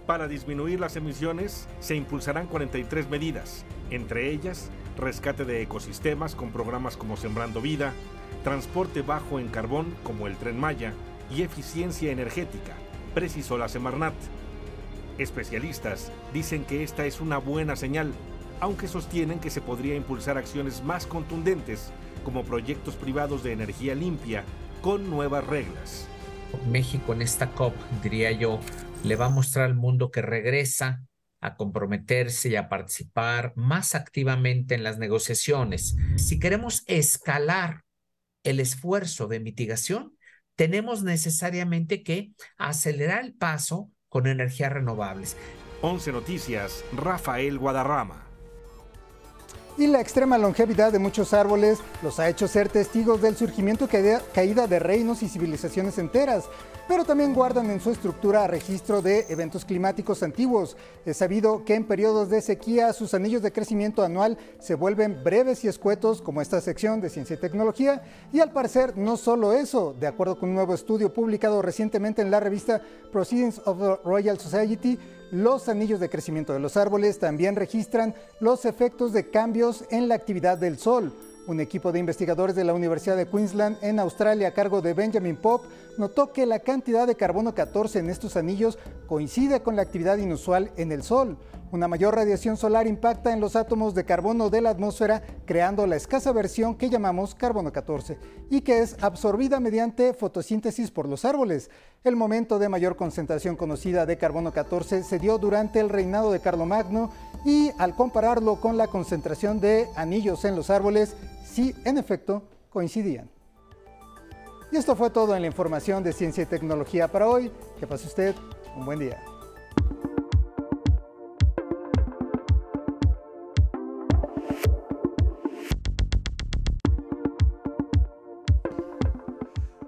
[0.09, 6.97] Para disminuir las emisiones se impulsarán 43 medidas, entre ellas rescate de ecosistemas con programas
[6.97, 7.93] como Sembrando Vida,
[8.45, 10.93] transporte bajo en carbón como el tren Maya
[11.35, 12.75] y eficiencia energética,
[13.15, 14.15] precisó la Semarnat.
[15.19, 18.13] Especialistas dicen que esta es una buena señal,
[18.61, 21.93] aunque sostienen que se podría impulsar acciones más contundentes,
[22.25, 24.45] como proyectos privados de energía limpia,
[24.83, 26.09] con nuevas reglas.
[26.71, 28.59] México en esta COP, diría yo,
[29.05, 31.03] le va a mostrar al mundo que regresa
[31.41, 35.97] a comprometerse y a participar más activamente en las negociaciones.
[36.17, 37.85] Si queremos escalar
[38.43, 40.17] el esfuerzo de mitigación,
[40.57, 45.37] tenemos necesariamente que acelerar el paso con energías renovables.
[45.83, 48.28] 11 Noticias, Rafael Guadarrama.
[49.79, 53.89] Y la extrema longevidad de muchos árboles los ha hecho ser testigos del surgimiento y
[54.35, 56.49] caída de reinos y civilizaciones enteras
[56.89, 60.77] pero también guardan en su estructura registro de eventos climáticos antiguos.
[61.05, 65.63] Es sabido que en periodos de sequía sus anillos de crecimiento anual se vuelven breves
[65.65, 68.03] y escuetos como esta sección de ciencia y tecnología
[68.33, 72.31] y al parecer no solo eso, de acuerdo con un nuevo estudio publicado recientemente en
[72.31, 72.81] la revista
[73.13, 74.99] Proceedings of the Royal Society,
[75.31, 80.15] los anillos de crecimiento de los árboles también registran los efectos de cambios en la
[80.15, 81.13] actividad del sol.
[81.47, 85.37] Un equipo de investigadores de la Universidad de Queensland en Australia a cargo de Benjamin
[85.37, 85.65] Pop
[85.97, 90.71] notó que la cantidad de carbono 14 en estos anillos coincide con la actividad inusual
[90.77, 91.39] en el Sol.
[91.73, 95.97] Una mayor radiación solar impacta en los átomos de carbono de la atmósfera, creando la
[95.97, 98.19] escasa versión que llamamos carbono 14
[98.51, 101.71] y que es absorbida mediante fotosíntesis por los árboles.
[102.05, 106.41] El momento de mayor concentración conocida de carbono 14 se dio durante el reinado de
[106.41, 107.11] Carlomagno
[107.45, 113.31] y al compararlo con la concentración de anillos en los árboles, sí, en efecto, coincidían.
[114.71, 117.51] Y esto fue todo en la información de ciencia y tecnología para hoy.
[117.81, 118.35] Que pase usted
[118.85, 119.23] buen día.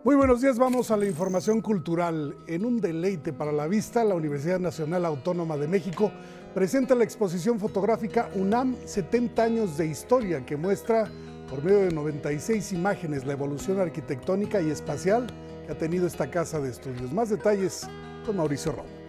[0.02, 2.34] Muy buenos días, vamos a la información cultural.
[2.48, 6.10] En un deleite para la vista, la Universidad Nacional Autónoma de México
[6.54, 11.08] presenta la exposición fotográfica UNAM 70 años de historia que muestra
[11.48, 15.26] por medio de 96 imágenes la evolución arquitectónica y espacial
[15.66, 17.12] que ha tenido esta casa de estudios.
[17.12, 17.86] Más detalles
[18.24, 19.00] con Mauricio Romo.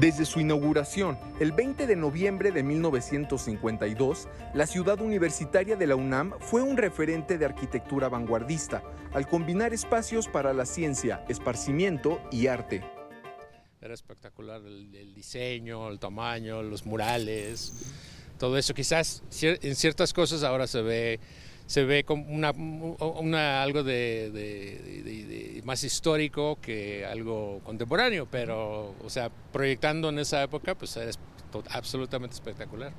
[0.00, 6.32] Desde su inauguración, el 20 de noviembre de 1952, la ciudad universitaria de la UNAM
[6.40, 8.82] fue un referente de arquitectura vanguardista,
[9.12, 12.82] al combinar espacios para la ciencia, esparcimiento y arte.
[13.82, 17.72] Era espectacular el, diseño, el tamaño, los murales,
[18.38, 18.72] todo eso.
[18.72, 21.20] Quizás en ciertas cosas ahora se ve
[21.66, 30.08] se ve como una, algo de, más histórico que algo contemporáneo, pero, o sea, proyectando
[30.08, 31.18] en esa época, pues es
[31.70, 32.92] absolutamente espectacular.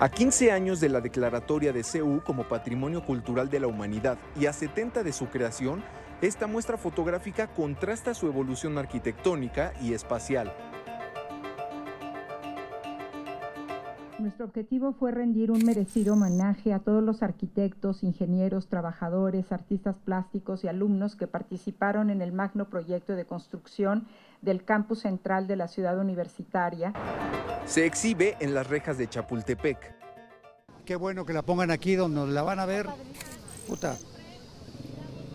[0.00, 4.46] A 15 años de la declaratoria de CEU como Patrimonio Cultural de la Humanidad y
[4.46, 5.84] a 70 de su creación,
[6.22, 10.52] esta muestra fotográfica contrasta su evolución arquitectónica y espacial
[14.18, 20.62] Nuestro objetivo fue rendir un merecido homenaje a todos los arquitectos, ingenieros, trabajadores, artistas plásticos
[20.62, 24.06] y alumnos que participaron en el magno proyecto de construcción
[24.40, 26.92] del campus central de la ciudad universitaria.
[27.66, 29.94] Se exhibe en las rejas de Chapultepec.
[30.84, 32.86] Qué bueno que la pongan aquí donde la van a ver.
[33.66, 33.96] Puta,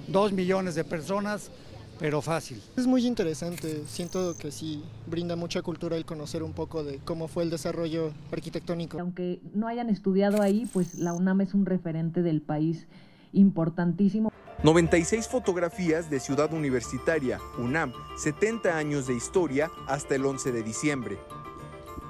[0.08, 1.52] dos millones de personas
[2.00, 2.62] pero fácil.
[2.78, 7.28] Es muy interesante, siento que sí brinda mucha cultura el conocer un poco de cómo
[7.28, 9.00] fue el desarrollo arquitectónico.
[9.00, 12.88] Aunque no hayan estudiado ahí, pues la UNAM es un referente del país
[13.34, 14.32] importantísimo.
[14.64, 21.18] 96 fotografías de Ciudad Universitaria, UNAM, 70 años de historia hasta el 11 de diciembre.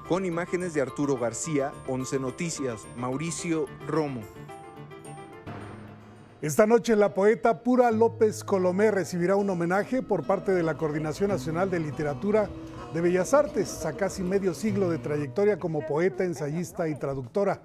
[0.07, 4.21] Con imágenes de Arturo García, 11 Noticias, Mauricio Romo.
[6.41, 11.31] Esta noche la poeta Pura López Colomé recibirá un homenaje por parte de la Coordinación
[11.31, 12.49] Nacional de Literatura
[12.93, 17.59] de Bellas Artes, a casi medio siglo de trayectoria como poeta, ensayista y traductora.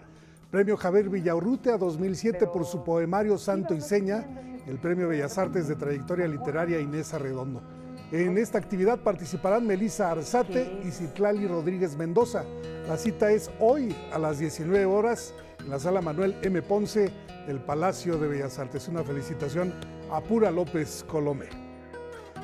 [0.50, 4.26] Premio Javier Villaurrute a 2007 por su poemario Santo y Seña,
[4.66, 7.62] el Premio Bellas Artes de Trayectoria Literaria Inés Arredondo.
[8.10, 12.42] En esta actividad participarán Melisa Arzate y Citlali Rodríguez Mendoza.
[12.88, 16.60] La cita es hoy a las 19 horas en la sala Manuel M.
[16.62, 17.12] Ponce
[17.46, 18.88] del Palacio de Bellas Artes.
[18.88, 19.72] Una felicitación
[20.10, 21.48] a Pura López Colomé.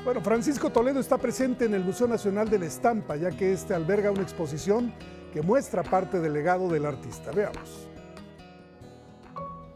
[0.03, 3.73] Bueno, Francisco Toledo está presente en el Museo Nacional de la Estampa, ya que este
[3.73, 4.93] alberga una exposición
[5.31, 7.31] que muestra parte del legado del artista.
[7.31, 7.87] Veamos.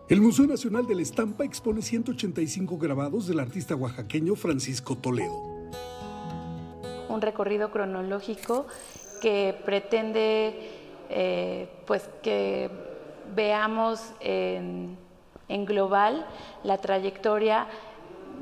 [0.10, 5.36] El Museo Nacional de la Estampa expone 185 grabados del artista oaxaqueño Francisco Toledo.
[7.10, 8.68] Un recorrido cronológico
[9.22, 12.70] que pretende eh, pues que
[13.36, 14.98] veamos en,
[15.48, 16.26] global
[16.64, 17.68] la trayectoria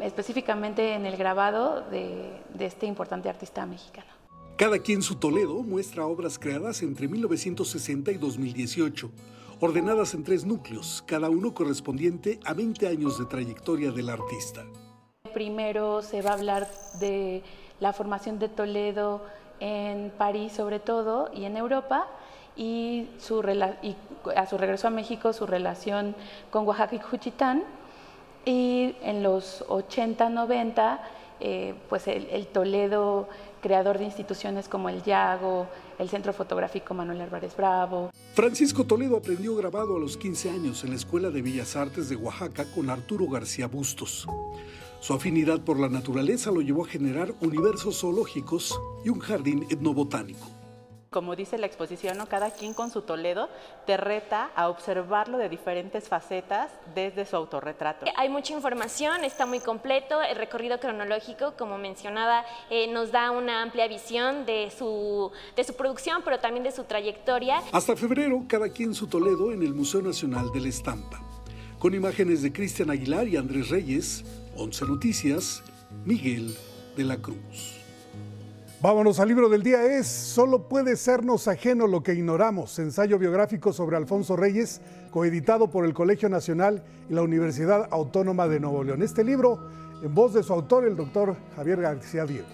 [0.01, 4.07] específicamente en el grabado de, de este importante artista mexicano.
[4.57, 9.11] Cada quien su Toledo muestra obras creadas entre 1960 y 2018,
[9.59, 14.63] ordenadas en tres núcleos, cada uno correspondiente a 20 años de trayectoria del artista.
[15.33, 17.41] Primero se va a hablar de
[17.79, 19.25] la formación de Toledo
[19.59, 22.07] en París sobre todo y en Europa
[22.55, 23.41] y, su,
[23.81, 23.95] y
[24.35, 26.15] a su regreso a México su relación
[26.51, 27.63] con Oaxaca y Juchitán
[28.45, 31.01] y en los 80, 90
[31.45, 33.27] eh, pues el, Toledo
[33.61, 35.67] creador de instituciones como el Yago,
[35.99, 38.11] el Centro Fotográfico Manuel Álvarez Bravo.
[38.33, 42.15] Francisco Toledo aprendió grabado a los 15 años en la Escuela de Bellas Artes de
[42.15, 44.25] Oaxaca con Arturo García Bustos.
[45.01, 50.52] Su afinidad por la naturaleza lo llevó a generar universos zoológicos y un jardín etnobotánico
[51.13, 53.47] como dice la exposición, cada quien con su Toledo
[53.85, 58.05] te reta a observarlo de diferentes facetas desde su autorretrato.
[58.17, 63.61] Hay mucha información, está muy completo, el recorrido cronológico, como mencionaba, eh, nos da una
[63.61, 67.61] amplia visión de su, de su producción, pero también de su trayectoria.
[67.71, 71.21] Hasta febrero, cada quien su Toledo en el Museo Nacional de la Estampa.
[71.77, 74.25] Con imágenes de Cristian Aguilar y Andrés Reyes,
[74.57, 75.63] 11 Noticias,
[76.05, 76.55] Miguel
[76.97, 77.72] de la Cruz.
[78.83, 83.71] Vámonos al libro del día es Solo puede sernos ajeno lo que ignoramos, ensayo biográfico
[83.71, 89.01] sobre Alfonso Reyes, coeditado por el Colegio Nacional y la Universidad Autónoma de Nuevo León.
[89.01, 89.69] Este libro,
[90.03, 92.49] en voz de su autor, el doctor Javier García Diego.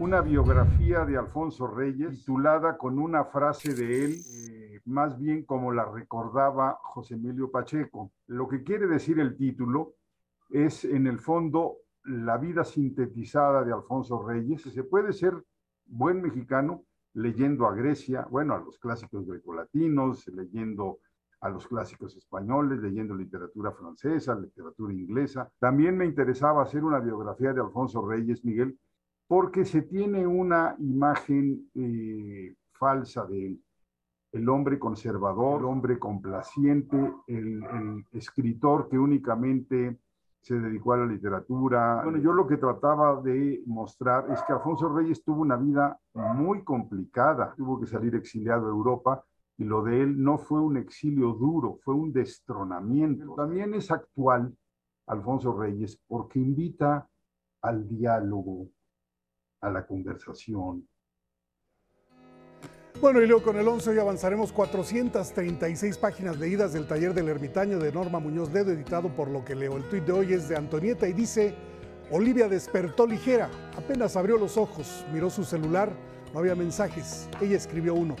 [0.00, 5.70] Una biografía de Alfonso Reyes, titulada con una frase de él, eh, más bien como
[5.70, 8.10] la recordaba José Emilio Pacheco.
[8.26, 9.92] Lo que quiere decir el título
[10.50, 15.34] es, en el fondo, la vida sintetizada de Alfonso Reyes, se puede ser
[15.86, 16.84] buen mexicano
[17.14, 21.00] leyendo a Grecia, bueno, a los clásicos grecolatinos, leyendo
[21.40, 25.50] a los clásicos españoles, leyendo literatura francesa, literatura inglesa.
[25.58, 28.78] También me interesaba hacer una biografía de Alfonso Reyes, Miguel,
[29.26, 33.64] porque se tiene una imagen eh, falsa de él.
[34.32, 39.98] El hombre conservador, el hombre complaciente, el escritor que únicamente
[40.40, 42.00] se dedicó a la literatura.
[42.02, 46.64] Bueno, yo lo que trataba de mostrar es que Alfonso Reyes tuvo una vida muy
[46.64, 49.24] complicada, tuvo que salir exiliado a Europa
[49.58, 53.34] y lo de él no fue un exilio duro, fue un destronamiento.
[53.34, 54.56] También es actual
[55.06, 57.06] Alfonso Reyes porque invita
[57.62, 58.68] al diálogo,
[59.60, 60.88] a la conversación,
[63.00, 67.78] bueno, y luego con el 11 hoy avanzaremos 436 páginas leídas del taller del ermitaño
[67.78, 69.78] de Norma Muñoz Ledo, editado por lo que leo.
[69.78, 71.54] El tuit de hoy es de Antonieta y dice,
[72.10, 75.90] Olivia despertó ligera, apenas abrió los ojos, miró su celular,
[76.34, 77.26] no había mensajes.
[77.40, 78.16] Ella escribió uno,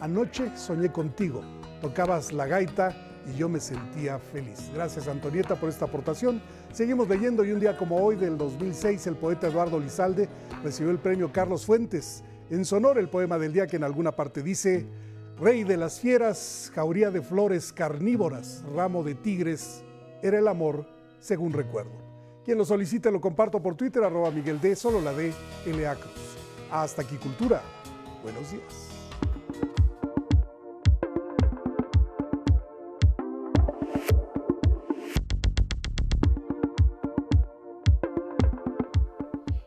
[0.00, 1.42] anoche soñé contigo,
[1.80, 2.92] tocabas la gaita
[3.32, 4.68] y yo me sentía feliz.
[4.74, 6.42] Gracias Antonieta por esta aportación.
[6.72, 10.28] Seguimos leyendo y un día como hoy del 2006 el poeta Eduardo Lizalde
[10.64, 14.42] recibió el premio Carlos Fuentes en sonor el poema del día que en alguna parte
[14.42, 14.86] dice,
[15.38, 19.82] Rey de las fieras, jauría de flores carnívoras, ramo de tigres,
[20.22, 20.86] era el amor,
[21.18, 21.90] según recuerdo.
[22.44, 25.32] Quien lo solicite lo comparto por Twitter, arroba Miguel D, solo la D,
[25.66, 25.96] L.A.
[25.96, 26.36] Cruz.
[26.70, 27.62] Hasta aquí, Cultura.
[28.22, 28.83] Buenos días.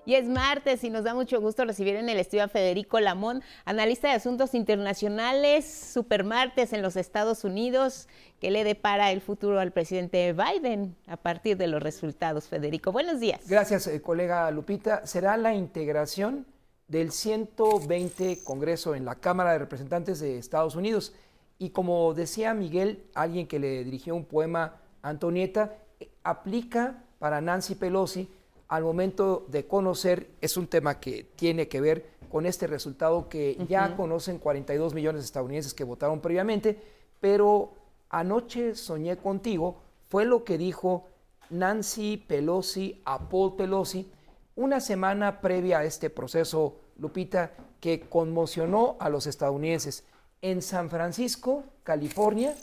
[0.08, 3.44] Y es martes y nos da mucho gusto recibir en el estudio a Federico Lamón,
[3.66, 8.08] analista de asuntos internacionales, supermartes en los Estados Unidos,
[8.40, 12.48] que le depara el futuro al presidente Biden a partir de los resultados.
[12.48, 13.42] Federico, buenos días.
[13.50, 15.06] Gracias, eh, colega Lupita.
[15.06, 16.46] Será la integración
[16.88, 21.16] del 120 Congreso en la Cámara de Representantes de Estados Unidos.
[21.60, 27.76] Y como decía Miguel, alguien que le dirigió un poema Antonieta, eh, aplica para Nancy
[27.76, 28.30] Pelosi
[28.68, 33.58] al momento de conocer, es un tema que tiene que ver con este resultado que
[33.70, 36.78] ya conocen 42 millones de estadounidenses que votaron previamente,
[37.22, 37.74] pero
[38.10, 41.08] anoche soñé contigo, fue lo que dijo
[41.50, 44.12] Nancy Pelosi a Paul Pelosi
[44.58, 50.04] una semana previa a este proceso, Lupita, que conmocionó a los estadounidenses.
[50.42, 52.56] En San Francisco, California,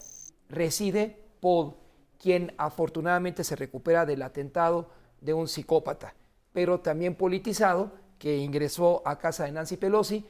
[0.48, 1.74] reside Paul,
[2.18, 4.88] quien afortunadamente se recupera del atentado
[5.24, 6.14] de un psicópata,
[6.52, 10.24] pero también politizado, que ingresó a casa de Nancy Pelosi.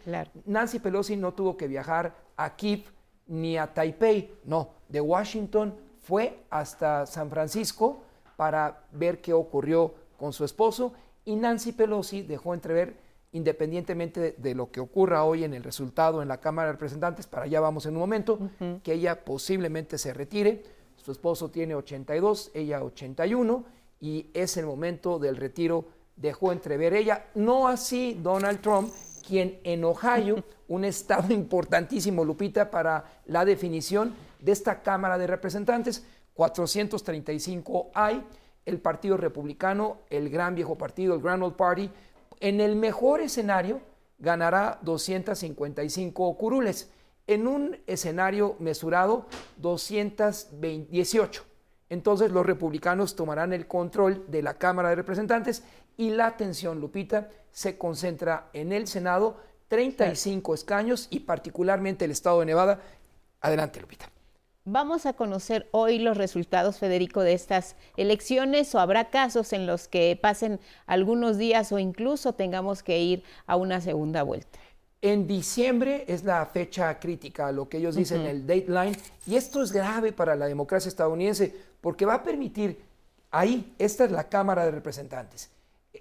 [0.47, 2.85] Nancy Pelosi no tuvo que viajar a Kiev
[3.27, 8.03] ni a Taipei, no, de Washington fue hasta San Francisco
[8.37, 10.93] para ver qué ocurrió con su esposo
[11.25, 12.97] y Nancy Pelosi dejó entrever,
[13.33, 17.45] independientemente de, lo que ocurra hoy en el resultado en la Cámara de Representantes, para
[17.45, 18.39] allá vamos en un momento,
[18.83, 20.63] que ella posiblemente se retire.
[20.97, 23.65] Su esposo tiene 82, ella 81,
[24.01, 25.87] y es el momento del retiro,
[26.17, 27.27] dejó entrever ella.
[27.35, 28.93] No así Donald Trump,
[29.27, 36.05] quien en Ohio, un estado importantísimo, Lupita, para la definición de esta Cámara de Representantes,
[36.35, 38.25] 435 hay,
[38.67, 41.91] el Partido Republicano, el gran viejo partido, el Grand Old Party,
[42.41, 43.81] en el mejor escenario
[44.19, 46.91] ganará 255 curules,
[47.27, 49.27] en un escenario mesurado
[49.59, 51.45] 218.
[51.89, 55.63] Entonces los republicanos tomarán el control de la Cámara de Representantes
[55.97, 59.37] y la atención, Lupita, se concentra en el Senado,
[59.69, 62.81] 35 escaños y particularmente el estado de Nevada.
[63.41, 64.11] Adelante, Lupita.
[64.67, 69.89] Vamos a conocer hoy los resultados, Federico, de estas elecciones o habrá casos en los
[69.89, 74.59] que pasen algunos días o incluso tengamos que ir a una segunda vuelta.
[75.05, 78.97] En diciembre es la fecha crítica, lo que ellos dicen, el deadline,
[79.27, 82.81] y esto es grave para la democracia estadounidense porque va a permitir,
[83.31, 85.51] ahí, esta es la Cámara de Representantes,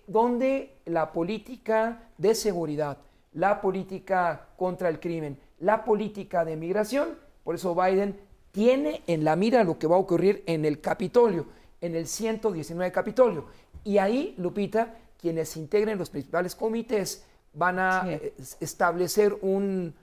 [0.08, 2.98] donde la política de seguridad,
[3.34, 7.10] la política contra el crimen, la política de migración,
[7.44, 8.18] por eso Biden
[8.54, 11.48] tiene en la mira lo que va a ocurrir en el Capitolio,
[11.82, 13.48] en el 119 Capitolio.
[13.84, 19.94] Y ahí, Lupita, quienes integren los principales comités van a eh, establecer un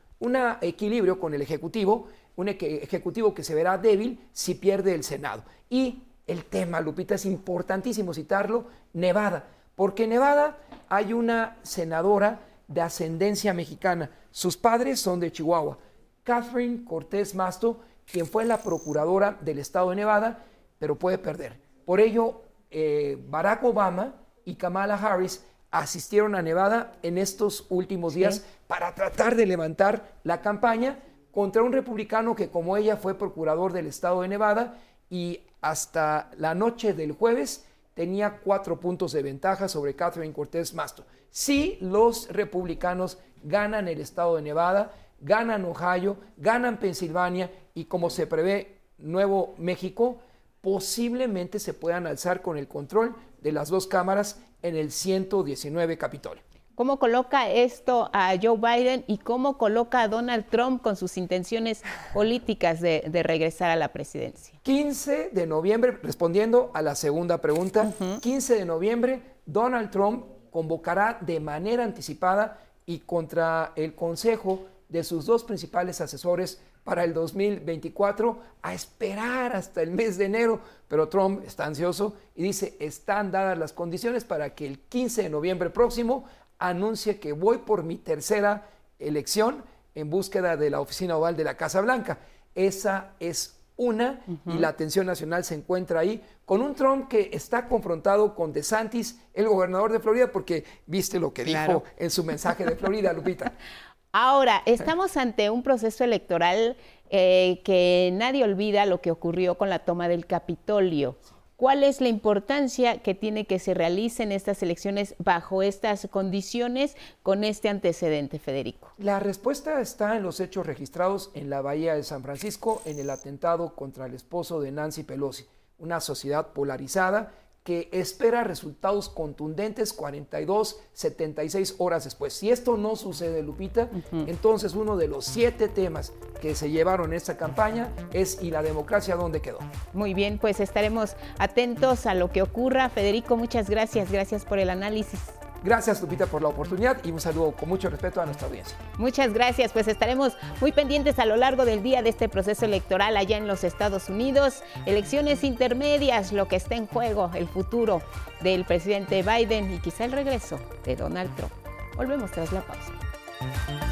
[0.61, 5.44] equilibrio con el Ejecutivo, un Ejecutivo que se verá débil si pierde el Senado.
[5.68, 9.44] Y el tema, Lupita, es importantísimo citarlo, Nevada,
[9.74, 14.11] porque en Nevada hay una senadora de ascendencia mexicana.
[14.30, 15.78] Sus padres son de Chihuahua.
[16.22, 17.80] Catherine Cortés Masto
[18.11, 20.44] quien fue la procuradora del estado de Nevada,
[20.78, 21.61] pero puede perder.
[21.84, 28.44] Por ello, eh, Barack Obama y Kamala Harris asistieron a Nevada en estos últimos días
[28.66, 30.98] para tratar de levantar la campaña
[31.32, 36.54] contra un republicano que como ella fue procurador del estado de Nevada y hasta la
[36.54, 37.64] noche del jueves
[37.94, 41.04] tenía cuatro puntos de ventaja sobre Catherine Cortés Masto.
[41.30, 48.26] Si los republicanos ganan el estado de Nevada, ganan Ohio, ganan Pensilvania y como se
[48.26, 50.18] prevé Nuevo México,
[50.60, 56.42] posiblemente se puedan alzar con el control de las dos cámaras en el 119 Capitolio.
[56.80, 61.82] ¿Cómo coloca esto a Joe Biden y cómo coloca a Donald Trump con sus intenciones
[62.14, 64.58] políticas de, regresar a la presidencia?
[64.62, 67.92] 15 de noviembre, respondiendo a la segunda pregunta,
[68.22, 75.26] 15 de noviembre, Donald Trump convocará de manera anticipada y contra el Consejo de sus
[75.26, 81.45] dos principales asesores para el 2024 a esperar hasta el mes de enero, pero Trump
[81.47, 86.24] está ansioso y dice, están dadas las condiciones para que el 15 de noviembre próximo
[86.59, 88.66] anuncie que voy por mi tercera
[88.99, 89.62] elección
[89.95, 92.18] en búsqueda de la oficina oval de la Casa Blanca.
[92.57, 97.68] Esa es una y la atención nacional se encuentra ahí con un Trump que está
[97.68, 102.66] confrontado con DeSantis, el gobernador de Florida, porque viste lo que dijo en su mensaje
[102.66, 103.53] de Florida, Lupita.
[104.12, 106.76] Ahora, estamos ante un proceso electoral
[107.11, 111.16] eh, que nadie olvida lo que ocurrió con la toma del Capitolio.
[111.54, 117.44] ¿Cuál es la importancia que tiene que se realicen estas elecciones bajo estas condiciones con
[117.44, 118.92] este antecedente, Federico?
[118.98, 123.11] La respuesta está en los hechos registrados en la Bahía de San Francisco en el
[123.11, 125.44] atentado contra el esposo de Nancy Pelosi,
[125.78, 127.32] una sociedad polarizada
[127.64, 132.32] que espera resultados contundentes 42, 76 horas después.
[132.32, 137.16] Si esto no sucede, Lupita, entonces uno de los siete temas que se llevaron en
[137.16, 139.58] esta campaña es ¿y la democracia dónde quedó?
[139.92, 142.88] Muy bien, pues estaremos atentos a lo que ocurra.
[142.88, 144.11] Federico, muchas gracias.
[144.11, 145.20] Gracias por el análisis.
[145.62, 148.76] Gracias, Lupita, por la oportunidad y un saludo con mucho respeto a nuestra audiencia.
[148.96, 153.16] Muchas gracias, pues estaremos muy pendientes a lo largo del día de este proceso electoral
[153.16, 154.62] allá en los Estados Unidos.
[154.86, 158.00] Elecciones intermedias, lo que está en juego, el futuro
[158.40, 161.52] del presidente Biden y quizá el regreso de Donald Trump.
[161.96, 163.89] Volvemos tras la pausa.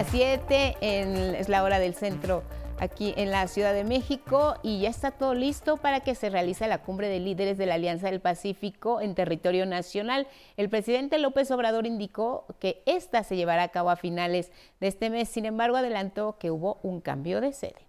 [0.00, 2.42] Las 7, es la hora del centro
[2.78, 6.66] aquí en la Ciudad de México y ya está todo listo para que se realice
[6.68, 10.26] la cumbre de líderes de la Alianza del Pacífico en territorio nacional.
[10.56, 15.10] El presidente López Obrador indicó que esta se llevará a cabo a finales de este
[15.10, 17.86] mes, sin embargo adelantó que hubo un cambio de sede.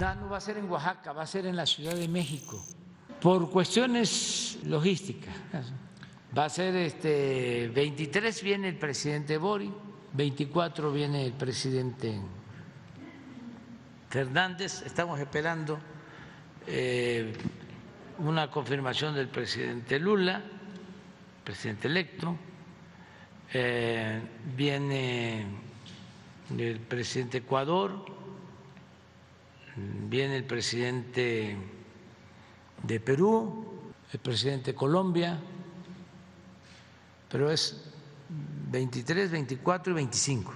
[0.00, 2.60] no va a ser en Oaxaca, va a ser en la Ciudad de México,
[3.20, 5.36] por cuestiones logísticas
[6.36, 9.72] Va a ser este 23 viene el presidente Bori,
[10.14, 12.14] 24 viene el presidente
[14.08, 14.82] Fernández.
[14.86, 15.78] Estamos esperando
[16.68, 17.32] eh,
[18.18, 20.40] una confirmación del presidente Lula,
[21.42, 22.36] presidente electo.
[23.52, 24.20] eh,
[24.56, 25.46] viene
[26.56, 28.04] el presidente Ecuador,
[29.76, 31.56] viene el presidente
[32.84, 35.40] de Perú, el presidente de Colombia,
[37.28, 37.93] pero es
[38.74, 40.52] 23, 24 y 25.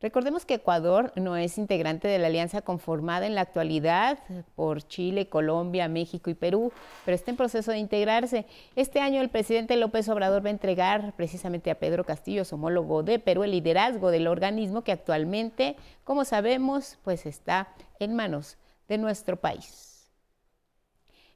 [0.00, 4.18] Recordemos que Ecuador no es integrante de la alianza conformada en la actualidad
[4.54, 6.72] por Chile, Colombia, México y Perú,
[7.04, 8.46] pero está en proceso de integrarse.
[8.74, 13.02] Este año el presidente López Obrador va a entregar precisamente a Pedro Castillo, su homólogo
[13.02, 17.68] de Perú, el liderazgo del organismo que actualmente, como sabemos, pues está
[17.98, 18.56] en manos
[18.88, 19.85] de nuestro país.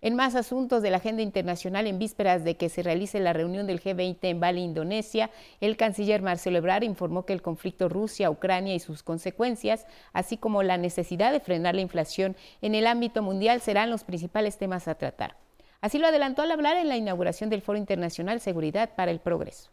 [0.03, 3.67] En más asuntos de la agenda internacional, en vísperas de que se realice la reunión
[3.67, 5.31] del G20 en Bali, Indonesia,
[5.61, 10.79] el canciller Marcelo Ebrard informó que el conflicto Rusia-Ucrania y sus consecuencias, así como la
[10.79, 15.37] necesidad de frenar la inflación en el ámbito mundial, serán los principales temas a tratar.
[15.83, 19.71] Así lo adelantó al hablar en la inauguración del Foro Internacional Seguridad para el Progreso.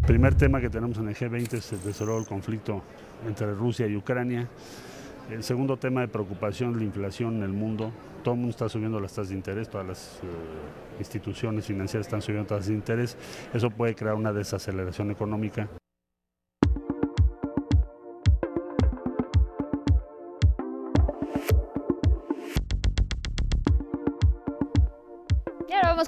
[0.00, 2.82] El primer tema que tenemos en el G20 es el desarrollo del conflicto
[3.26, 4.46] entre Rusia y Ucrania.
[5.30, 7.92] El segundo tema de preocupación, la inflación en el mundo.
[8.24, 12.20] Todo el mundo está subiendo las tasas de interés, todas las eh, instituciones financieras están
[12.20, 13.16] subiendo tasas de interés.
[13.54, 15.68] Eso puede crear una desaceleración económica.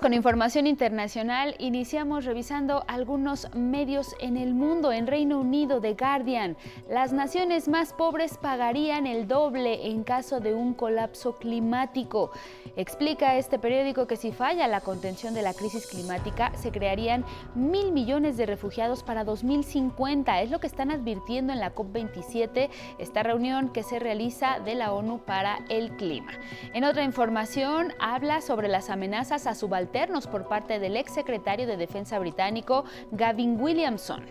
[0.03, 1.55] Con información internacional.
[1.61, 4.91] Iniciamos revisando algunos medios en el mundo.
[4.91, 6.57] En Reino Unido, The Guardian,
[6.91, 12.33] las naciones más pobres pagarían el doble en caso de un colapso climático.
[12.75, 17.25] Explica este periódico que si falla la contención de la crisis climática, se crearían
[17.55, 20.43] mil millones de refugiados para 2050.
[20.43, 24.93] Es lo que están advirtiendo en la COP27, esta reunión que se realiza de la
[24.93, 26.33] ONU para el clima.
[26.75, 29.92] En otra información, habla sobre las amenazas a subalternos
[30.31, 34.25] por parte del ex secretario de Defensa británico Gavin Williamson.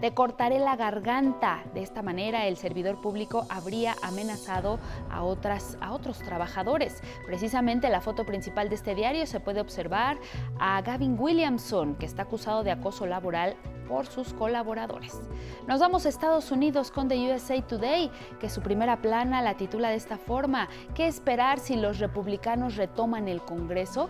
[0.00, 1.62] Te cortaré la garganta.
[1.74, 4.78] De esta manera, el servidor público habría amenazado
[5.10, 7.02] a, otras, a otros trabajadores.
[7.26, 10.18] Precisamente la foto principal de este diario se puede observar
[10.58, 13.54] a Gavin Williamson, que está acusado de acoso laboral
[13.86, 15.20] por sus colaboradores.
[15.68, 18.10] Nos vamos a Estados Unidos con The USA Today,
[18.40, 23.28] que su primera plana la titula de esta forma, ¿qué esperar si los republicanos retoman
[23.28, 24.08] el Congreso?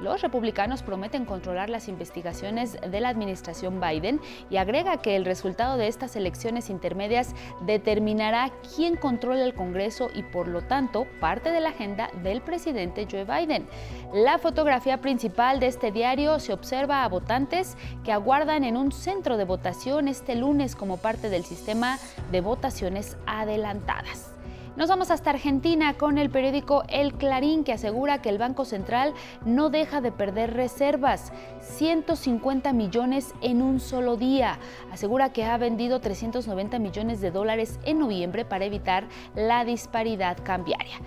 [0.00, 4.20] Los republicanos prometen controlar las investigaciones de la administración Biden
[4.50, 10.22] y agrega que el resultado de estas elecciones intermedias determinará quién controla el Congreso y
[10.22, 13.66] por lo tanto parte de la agenda del presidente Joe Biden.
[14.12, 19.36] La fotografía principal de este diario se observa a votantes que aguardan en un centro
[19.36, 21.98] de votación este lunes como parte del sistema
[22.32, 24.33] de votaciones adelantadas.
[24.76, 29.14] Nos vamos hasta Argentina con el periódico El Clarín que asegura que el Banco Central
[29.44, 34.58] no deja de perder reservas, 150 millones en un solo día.
[34.90, 39.06] Asegura que ha vendido 390 millones de dólares en noviembre para evitar
[39.36, 40.98] la disparidad cambiaria.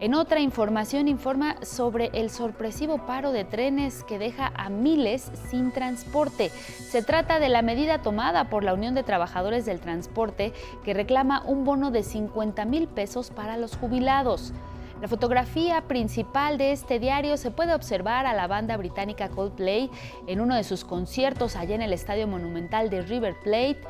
[0.00, 5.72] En otra información informa sobre el sorpresivo paro de trenes que deja a miles sin
[5.72, 6.50] transporte.
[6.50, 10.52] Se trata de la medida tomada por la Unión de Trabajadores del Transporte
[10.84, 14.52] que reclama un bono de 50 mil pesos para los jubilados.
[15.00, 19.90] La fotografía principal de este diario se puede observar a la banda británica Coldplay
[20.28, 23.80] en uno de sus conciertos allá en el Estadio Monumental de River Plate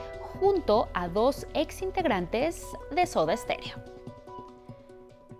[0.40, 3.97] junto a dos ex integrantes de Soda Stereo.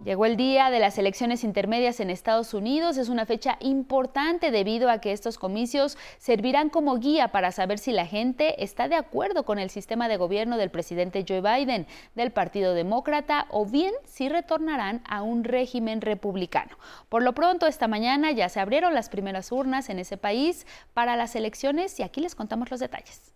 [0.05, 2.97] Llegó el día de las elecciones intermedias en Estados Unidos.
[2.99, 7.91] Es una fecha importante debido a que estos comicios servirán como guía para saber si
[7.91, 12.31] la gente está de acuerdo con el sistema de gobierno del presidente Joe Biden, del
[12.31, 16.79] Partido Demócrata, o bien si retornarán a un régimen republicano.
[17.09, 21.17] Por lo pronto, esta mañana ya se abrieron las primeras urnas en ese país para
[21.17, 23.33] las elecciones y aquí les contamos los detalles.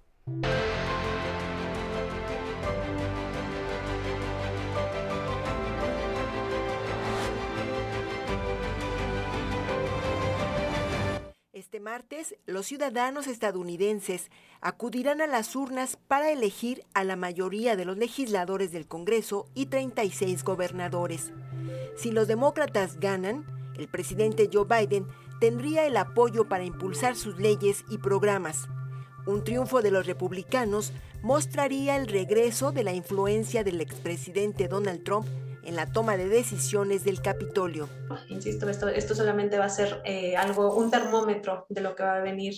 [11.62, 17.84] Este martes, los ciudadanos estadounidenses acudirán a las urnas para elegir a la mayoría de
[17.84, 21.30] los legisladores del Congreso y 36 gobernadores.
[21.96, 23.46] Si los demócratas ganan,
[23.78, 25.06] el presidente Joe Biden
[25.38, 28.66] tendría el apoyo para impulsar sus leyes y programas.
[29.24, 30.92] Un triunfo de los republicanos
[31.22, 35.28] mostraría el regreso de la influencia del expresidente Donald Trump
[35.64, 37.88] en la toma de decisiones del Capitolio.
[38.28, 42.20] Insisto, esto, solamente va a ser eh, algo, un termómetro de lo que va a
[42.20, 42.54] venir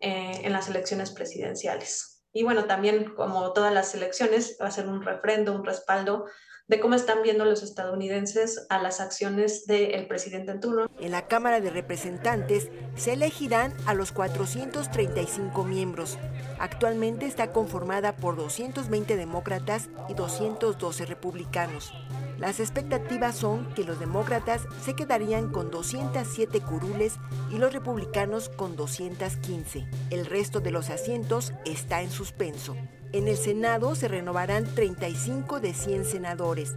[0.00, 2.22] eh, en las elecciones presidenciales.
[2.32, 6.26] Y bueno, también como todas las elecciones, va a ser un refrendo, un respaldo
[6.70, 10.88] de cómo están viendo los estadounidenses a las acciones del presidente en.
[11.00, 16.16] En la Cámara de Representantes se elegirán a los 435 miembros.
[16.60, 21.92] Actualmente está conformada por 220 demócratas y 212 republicanos.
[22.38, 27.16] Las expectativas son que los demócratas se quedarían con 207 curules
[27.50, 29.88] y los republicanos con 215.
[30.10, 32.76] El resto de los asientos está en suspenso.
[33.12, 36.76] En el Senado se renovarán 35 de 100 senadores.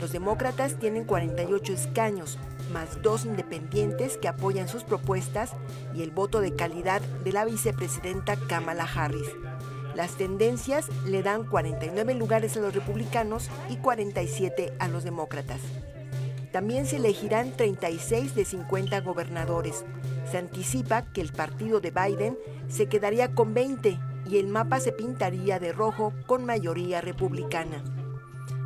[0.00, 2.38] Los demócratas tienen 48 escaños,
[2.72, 5.54] más dos independientes que apoyan sus propuestas
[5.92, 9.26] y el voto de calidad de la vicepresidenta Kamala Harris.
[9.96, 15.60] Las tendencias le dan 49 lugares a los republicanos y 47 a los demócratas.
[16.52, 19.84] También se elegirán 36 de 50 gobernadores.
[20.30, 24.92] Se anticipa que el partido de Biden se quedaría con 20 y el mapa se
[24.92, 27.82] pintaría de rojo con mayoría republicana.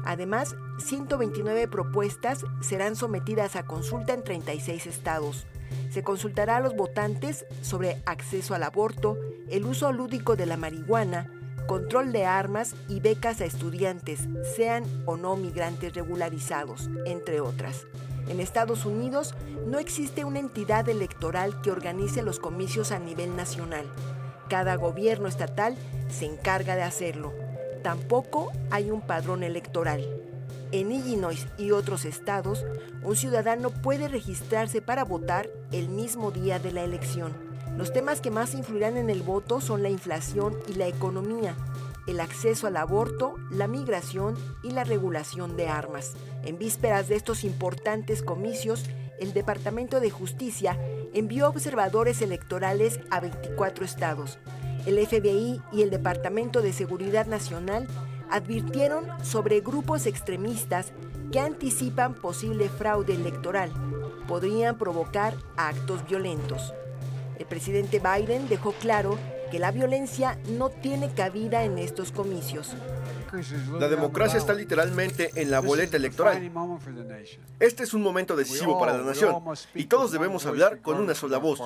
[0.05, 5.47] Además, 129 propuestas serán sometidas a consulta en 36 estados.
[5.91, 11.33] Se consultará a los votantes sobre acceso al aborto, el uso lúdico de la marihuana,
[11.67, 17.87] control de armas y becas a estudiantes, sean o no migrantes regularizados, entre otras.
[18.29, 19.35] En Estados Unidos
[19.67, 23.87] no existe una entidad electoral que organice los comicios a nivel nacional.
[24.49, 25.77] Cada gobierno estatal
[26.09, 27.33] se encarga de hacerlo.
[27.83, 30.07] Tampoco hay un padrón electoral.
[30.73, 32.65] En Illinois y otros estados,
[33.03, 37.33] un ciudadano puede registrarse para votar el mismo día de la elección.
[37.77, 41.55] Los temas que más influirán en el voto son la inflación y la economía,
[42.07, 46.15] el acceso al aborto, la migración y la regulación de armas.
[46.45, 48.85] En vísperas de estos importantes comicios,
[49.21, 50.79] el Departamento de Justicia
[51.15, 54.39] envió observadores electorales a 24 estados.
[54.87, 57.89] El FBI y el Departamento de Seguridad Nacional
[58.31, 60.93] advirtieron sobre grupos extremistas
[61.33, 63.73] que anticipan posible fraude electoral.
[64.29, 66.73] Podrían provocar actos violentos.
[67.39, 69.19] El presidente Biden dejó claro
[69.51, 72.75] que la violencia no tiene cabida en estos comicios.
[73.79, 76.51] La democracia está literalmente en la boleta electoral.
[77.61, 79.43] Este es un momento decisivo para la nación
[79.75, 81.61] y todos debemos hablar con una sola voz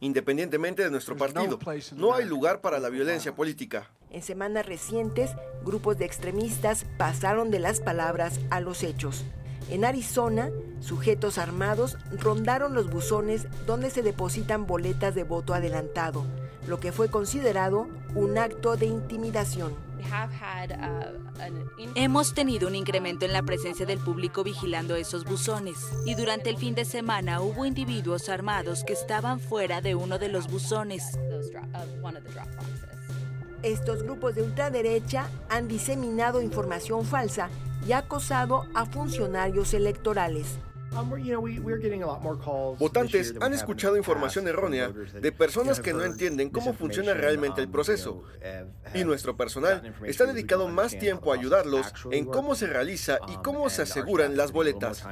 [0.00, 1.58] independientemente de nuestro partido.
[1.96, 3.90] No hay lugar para la violencia política.
[4.10, 5.30] En semanas recientes,
[5.64, 9.24] grupos de extremistas pasaron de las palabras a los hechos.
[9.70, 10.50] En Arizona,
[10.80, 16.26] sujetos armados rondaron los buzones donde se depositan boletas de voto adelantado,
[16.66, 19.74] lo que fue considerado un acto de intimidación.
[21.94, 26.56] Hemos tenido un incremento en la presencia del público vigilando esos buzones y durante el
[26.56, 31.18] fin de semana hubo individuos armados que estaban fuera de uno de los buzones.
[33.62, 37.48] Estos grupos de ultraderecha han diseminado información falsa
[37.86, 40.58] y acosado a funcionarios electorales.
[42.78, 48.22] Votantes han escuchado información errónea de personas que no entienden cómo funciona realmente el proceso.
[48.94, 53.68] Y nuestro personal está dedicado más tiempo a ayudarlos en cómo se realiza y cómo
[53.70, 55.04] se aseguran las boletas.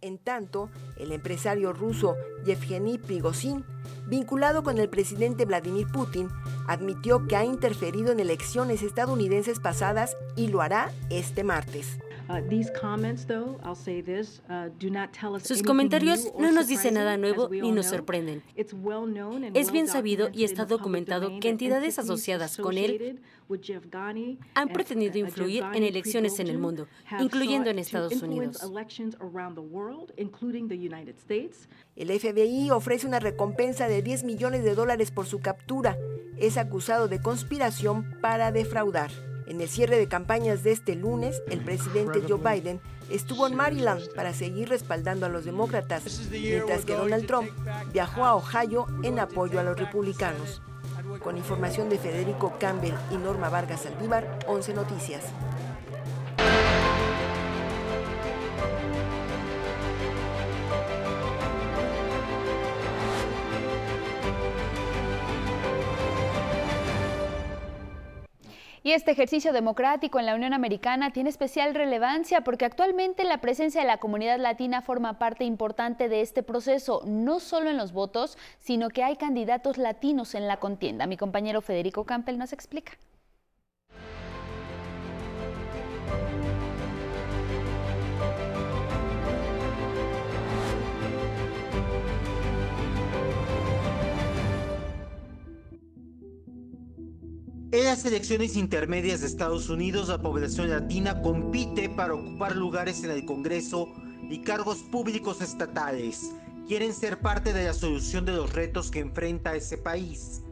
[0.00, 3.64] En tanto, el empresario ruso Yevgeny Prigozhin,
[4.06, 6.28] vinculado con el presidente Vladimir Putin,
[6.68, 11.98] admitió que ha interferido en elecciones estadounidenses pasadas y lo hará este martes.
[15.42, 18.42] Sus comentarios no nos dicen nada nuevo ni nos sorprenden.
[19.54, 23.20] Es bien sabido y está documentado que entidades asociadas con él
[24.54, 26.86] han pretendido influir en elecciones en el mundo,
[27.18, 28.58] incluyendo en Estados Unidos.
[31.96, 35.96] El FBI ofrece una recompensa de 10 millones de dólares por su captura.
[36.36, 39.10] Es acusado de conspiración para defraudar.
[39.50, 42.80] En el cierre de campañas de este lunes, el presidente Joe Biden
[43.10, 47.50] estuvo en Maryland para seguir respaldando a los demócratas, mientras que Donald Trump
[47.92, 50.62] viajó a Ohio en apoyo a los republicanos.
[51.20, 55.24] Con información de Federico Campbell y Norma Vargas Aldívar, 11 Noticias.
[68.82, 73.82] Y este ejercicio democrático en la Unión Americana tiene especial relevancia porque actualmente la presencia
[73.82, 78.38] de la comunidad latina forma parte importante de este proceso, no solo en los votos,
[78.58, 81.06] sino que hay candidatos latinos en la contienda.
[81.06, 82.92] Mi compañero Federico Campbell nos explica.
[97.72, 103.12] En las elecciones intermedias de Estados Unidos, la población latina compite para ocupar lugares en
[103.12, 103.88] el Congreso
[104.28, 106.32] y cargos públicos estatales.
[106.66, 110.42] Quieren ser parte de la solución de los retos que enfrenta ese país.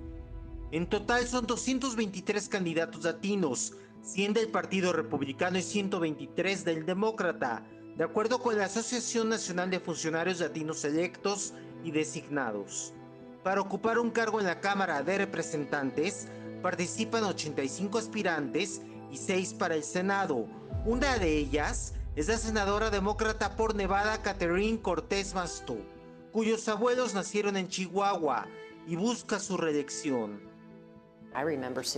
[0.71, 7.67] En total son 223 candidatos latinos, 100 del Partido Republicano y 123 del Demócrata,
[7.97, 11.53] de acuerdo con la Asociación Nacional de Funcionarios Latinos Electos
[11.83, 12.95] y Designados.
[13.43, 16.29] Para ocupar un cargo en la Cámara de Representantes,
[16.63, 20.47] participan 85 aspirantes y 6 para el Senado.
[20.85, 25.77] Una de ellas es la senadora demócrata por Nevada Catherine Cortés Masto,
[26.33, 28.47] cuyos abuelos nacieron en Chihuahua
[28.87, 30.49] y busca su reelección.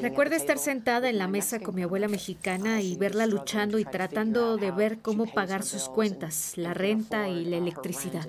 [0.03, 4.57] Recuerdo estar sentada en la mesa con mi abuela mexicana y verla luchando y tratando
[4.57, 8.29] de ver cómo pagar sus cuentas, la renta y la electricidad.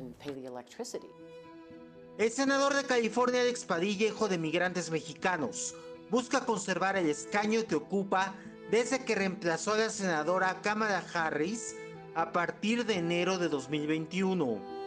[2.18, 5.76] El senador de California, Alex Padilla, hijo de migrantes mexicanos,
[6.12, 8.36] busca conservar el escaño que ocupa
[8.70, 11.76] desde que reemplazó a la senadora Kamala Harris
[12.14, 14.82] a partir de enero de 2021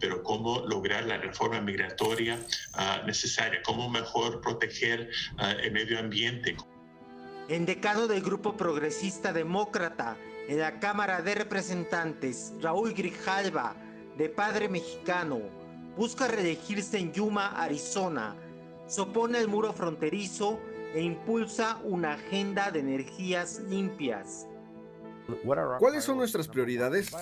[0.00, 2.38] pero cómo lograr la reforma migratoria
[2.74, 6.56] ah, necesaria, cómo mejor proteger ah, el medio ambiente.
[7.48, 10.16] En decano del Grupo Progresista Demócrata
[10.48, 13.74] en la Cámara de Representantes, Raúl Grijalva,
[14.18, 15.40] de padre mexicano,
[15.96, 18.36] busca reelegirse en Yuma, Arizona,
[18.90, 20.58] se opone al muro fronterizo
[20.92, 24.48] e impulsa una agenda de energías limpias.
[25.78, 27.12] ¿Cuáles son nuestras prioridades?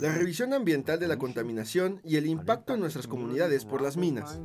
[0.00, 4.38] La revisión ambiental de la contaminación y el impacto en nuestras comunidades por las minas.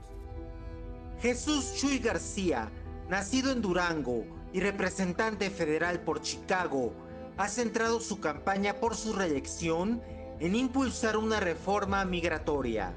[1.21, 2.71] Jesús Chuy García,
[3.09, 6.93] nacido en Durango y representante federal por Chicago,
[7.38, 10.01] ha centrado su campaña por su reelección
[10.39, 12.95] en impulsar una reforma migratoria.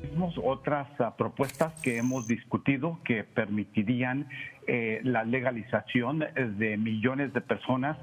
[0.00, 4.28] Tenemos otras ah, propuestas que hemos discutido que permitirían
[4.66, 7.96] eh, la legalización de millones de personas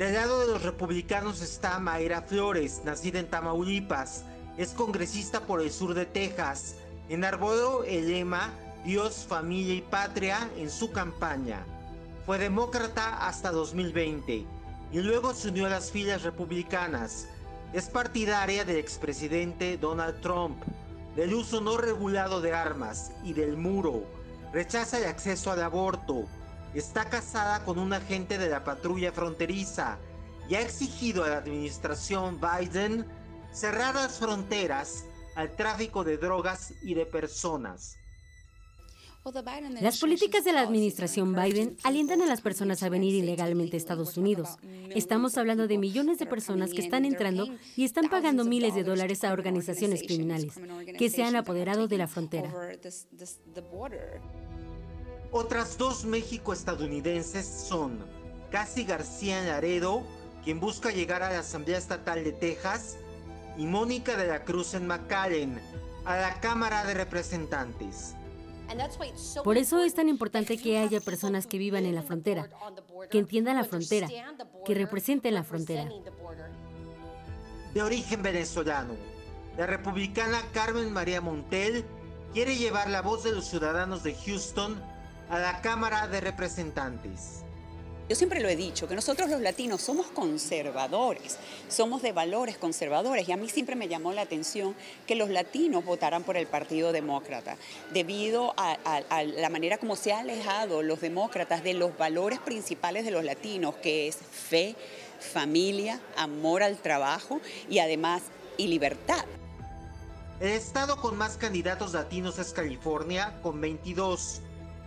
[0.00, 4.24] del lado de los republicanos está Mayra Flores, nacida en Tamaulipas.
[4.56, 6.76] Es congresista por el sur de Texas.
[7.10, 8.48] Enarboló el lema
[8.82, 11.66] Dios, familia y patria en su campaña.
[12.24, 14.46] Fue demócrata hasta 2020
[14.90, 17.28] y luego se unió a las filas republicanas.
[17.72, 20.62] Es partidaria del expresidente Donald Trump,
[21.14, 24.04] del uso no regulado de armas y del muro.
[24.52, 26.26] Rechaza el acceso al aborto
[26.74, 29.98] está casada con un agente de la patrulla fronteriza
[30.48, 33.06] y ha exigido a la administración Biden
[33.52, 35.04] cerrar las fronteras
[35.34, 37.96] al tráfico de drogas y de personas.
[39.80, 44.16] Las políticas de la administración Biden alientan a las personas a venir ilegalmente a Estados
[44.16, 44.56] Unidos.
[44.94, 47.46] Estamos hablando de millones de personas que están entrando
[47.76, 50.54] y están pagando miles de dólares a organizaciones criminales
[50.98, 52.50] que se han apoderado de la frontera.
[55.32, 57.98] Otras dos México estadounidenses son
[58.50, 60.02] Casi García Laredo,
[60.42, 62.96] quien busca llegar a la Asamblea Estatal de Texas,
[63.58, 65.60] y Mónica de la Cruz en McAllen,
[66.04, 68.16] a la Cámara de Representantes.
[69.42, 72.48] Por eso es tan importante que haya personas que vivan en la frontera,
[73.10, 74.08] que entiendan la frontera,
[74.64, 75.88] que representen la frontera.
[77.74, 78.94] De origen venezolano,
[79.56, 81.84] la republicana Carmen María Montel
[82.32, 84.80] quiere llevar la voz de los ciudadanos de Houston
[85.28, 87.44] a la Cámara de Representantes.
[88.10, 91.38] Yo siempre lo he dicho, que nosotros los latinos somos conservadores,
[91.68, 94.74] somos de valores conservadores y a mí siempre me llamó la atención
[95.06, 97.56] que los latinos votaran por el Partido Demócrata,
[97.92, 98.76] debido a,
[99.36, 103.76] la manera como se han alejado los demócratas de los valores principales de los latinos,
[103.76, 104.74] que es fe,
[105.20, 108.22] familia, amor al trabajo y además
[108.56, 109.24] y libertad.
[110.40, 114.40] El estado con más candidatos latinos es California, con 22.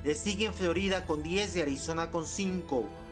[0.04, 3.03] Le siguen Florida con 10 y Arizona con 5.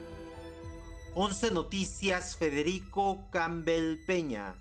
[1.14, 4.56] 11 Noticias, Federico Campbell Peña.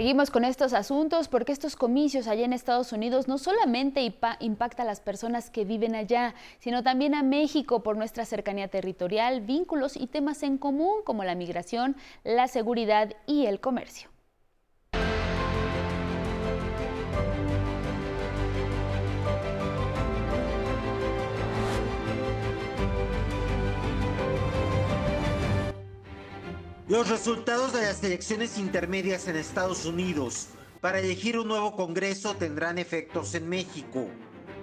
[0.00, 4.00] Seguimos con estos asuntos porque estos comicios allá en Estados Unidos no solamente
[4.40, 9.42] impacta a las personas que viven allá, sino también a México por nuestra cercanía territorial,
[9.42, 14.08] vínculos y temas en común como la migración, la seguridad y el comercio.
[26.90, 30.48] Los resultados de las elecciones intermedias en Estados Unidos
[30.80, 34.08] para elegir un nuevo Congreso tendrán efectos en México.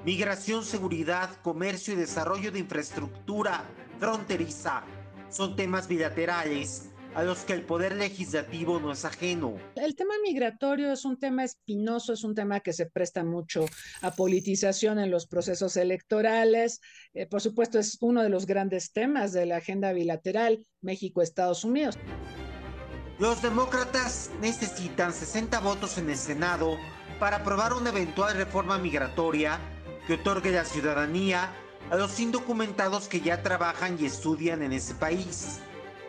[0.04, 3.64] Migración, seguridad, comercio y desarrollo de infraestructura
[3.98, 4.84] fronteriza
[5.30, 9.58] son temas bilaterales a los que el poder legislativo no es ajeno.
[9.76, 13.66] El tema migratorio es un tema espinoso, es un tema que se presta mucho
[14.02, 16.80] a politización en los procesos electorales.
[17.14, 21.98] Eh, por supuesto, es uno de los grandes temas de la agenda bilateral México-Estados Unidos.
[23.20, 26.78] Los demócratas necesitan 60 votos en el Senado
[27.20, 29.60] para aprobar una eventual reforma migratoria
[30.06, 31.52] que otorgue la ciudadanía
[31.90, 35.60] a los indocumentados que ya trabajan y estudian en ese país.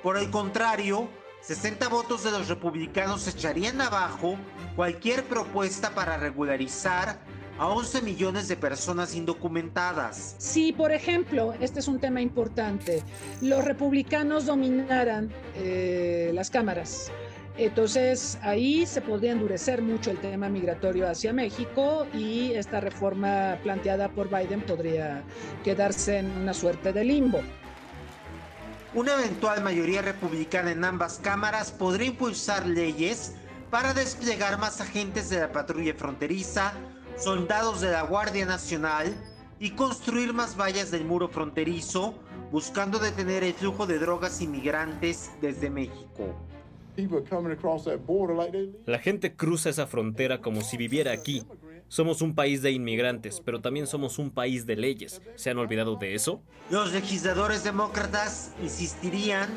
[0.03, 1.09] Por el contrario,
[1.41, 4.37] 60 votos de los republicanos echarían abajo
[4.77, 7.19] cualquier propuesta para regularizar
[7.59, 10.37] a 11 millones de personas indocumentadas.
[10.39, 13.03] Si, por ejemplo, este es un tema importante,
[13.41, 17.11] los republicanos dominaran eh, las cámaras,
[17.57, 24.09] entonces ahí se podría endurecer mucho el tema migratorio hacia México y esta reforma planteada
[24.09, 25.25] por Biden podría
[25.65, 27.41] quedarse en una suerte de limbo.
[28.95, 33.35] Una eventual mayoría republicana en ambas cámaras podría impulsar leyes
[33.71, 36.73] para desplegar más agentes de la patrulla fronteriza,
[37.19, 39.15] soldados de la Guardia Nacional
[39.61, 42.15] y construir más vallas del muro fronterizo,
[42.51, 46.35] buscando detener el flujo de drogas inmigrantes desde México.
[48.87, 51.45] La gente cruza esa frontera como si viviera aquí.
[51.89, 55.23] Somos un país de inmigrantes, pero también somos un país de leyes.
[55.37, 56.43] ¿Se han olvidado de eso?
[56.71, 59.49] Los legisladores demócratas insistirían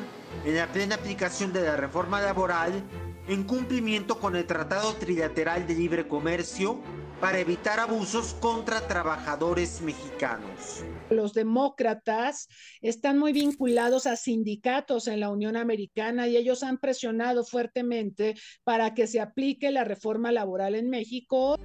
[0.46, 2.82] en la plena aplicación de la reforma laboral
[3.28, 6.80] en cumplimiento con el Tratado Trilateral de Libre Comercio
[7.20, 10.84] para evitar abusos contra trabajadores mexicanos.
[11.10, 12.48] Los demócratas
[12.80, 18.94] están muy vinculados a sindicatos en la Unión Americana y ellos han presionado fuertemente para
[18.94, 21.56] que se aplique la reforma laboral en México.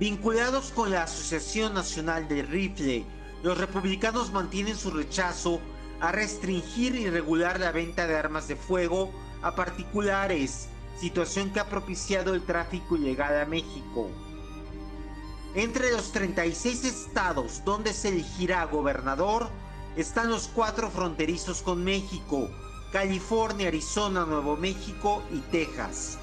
[0.00, 3.04] Vinculados con la Asociación Nacional del Rifle,
[3.44, 5.60] los republicanos mantienen su rechazo
[6.00, 10.68] a restringir y regular la venta de armas de fuego a particulares
[10.98, 14.10] situación que ha propiciado el tráfico ilegal a México.
[15.54, 19.48] Entre los 36 estados donde se elegirá gobernador
[19.96, 22.50] están los cuatro fronterizos con México,
[22.92, 26.18] California, Arizona, Nuevo México y Texas.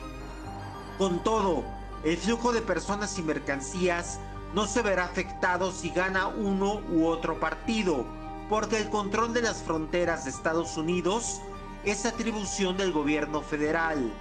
[0.97, 1.63] Con todo,
[2.03, 4.19] el flujo de personas y mercancías
[4.55, 8.05] no se verá afectado si gana uno u otro partido,
[8.49, 11.41] porque el control de las fronteras de Estados Unidos
[11.85, 14.11] es atribución del gobierno federal.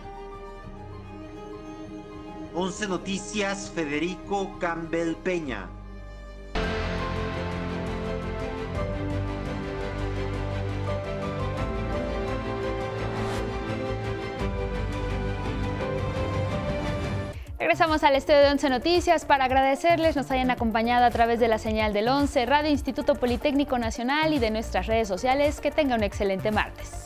[2.54, 5.68] 11 Noticias, Federico Campbell Peña.
[17.61, 21.58] Regresamos al estudio de 11 Noticias para agradecerles nos hayan acompañado a través de la
[21.58, 25.61] señal del 11, Radio Instituto Politécnico Nacional y de nuestras redes sociales.
[25.61, 27.04] Que tenga un excelente martes.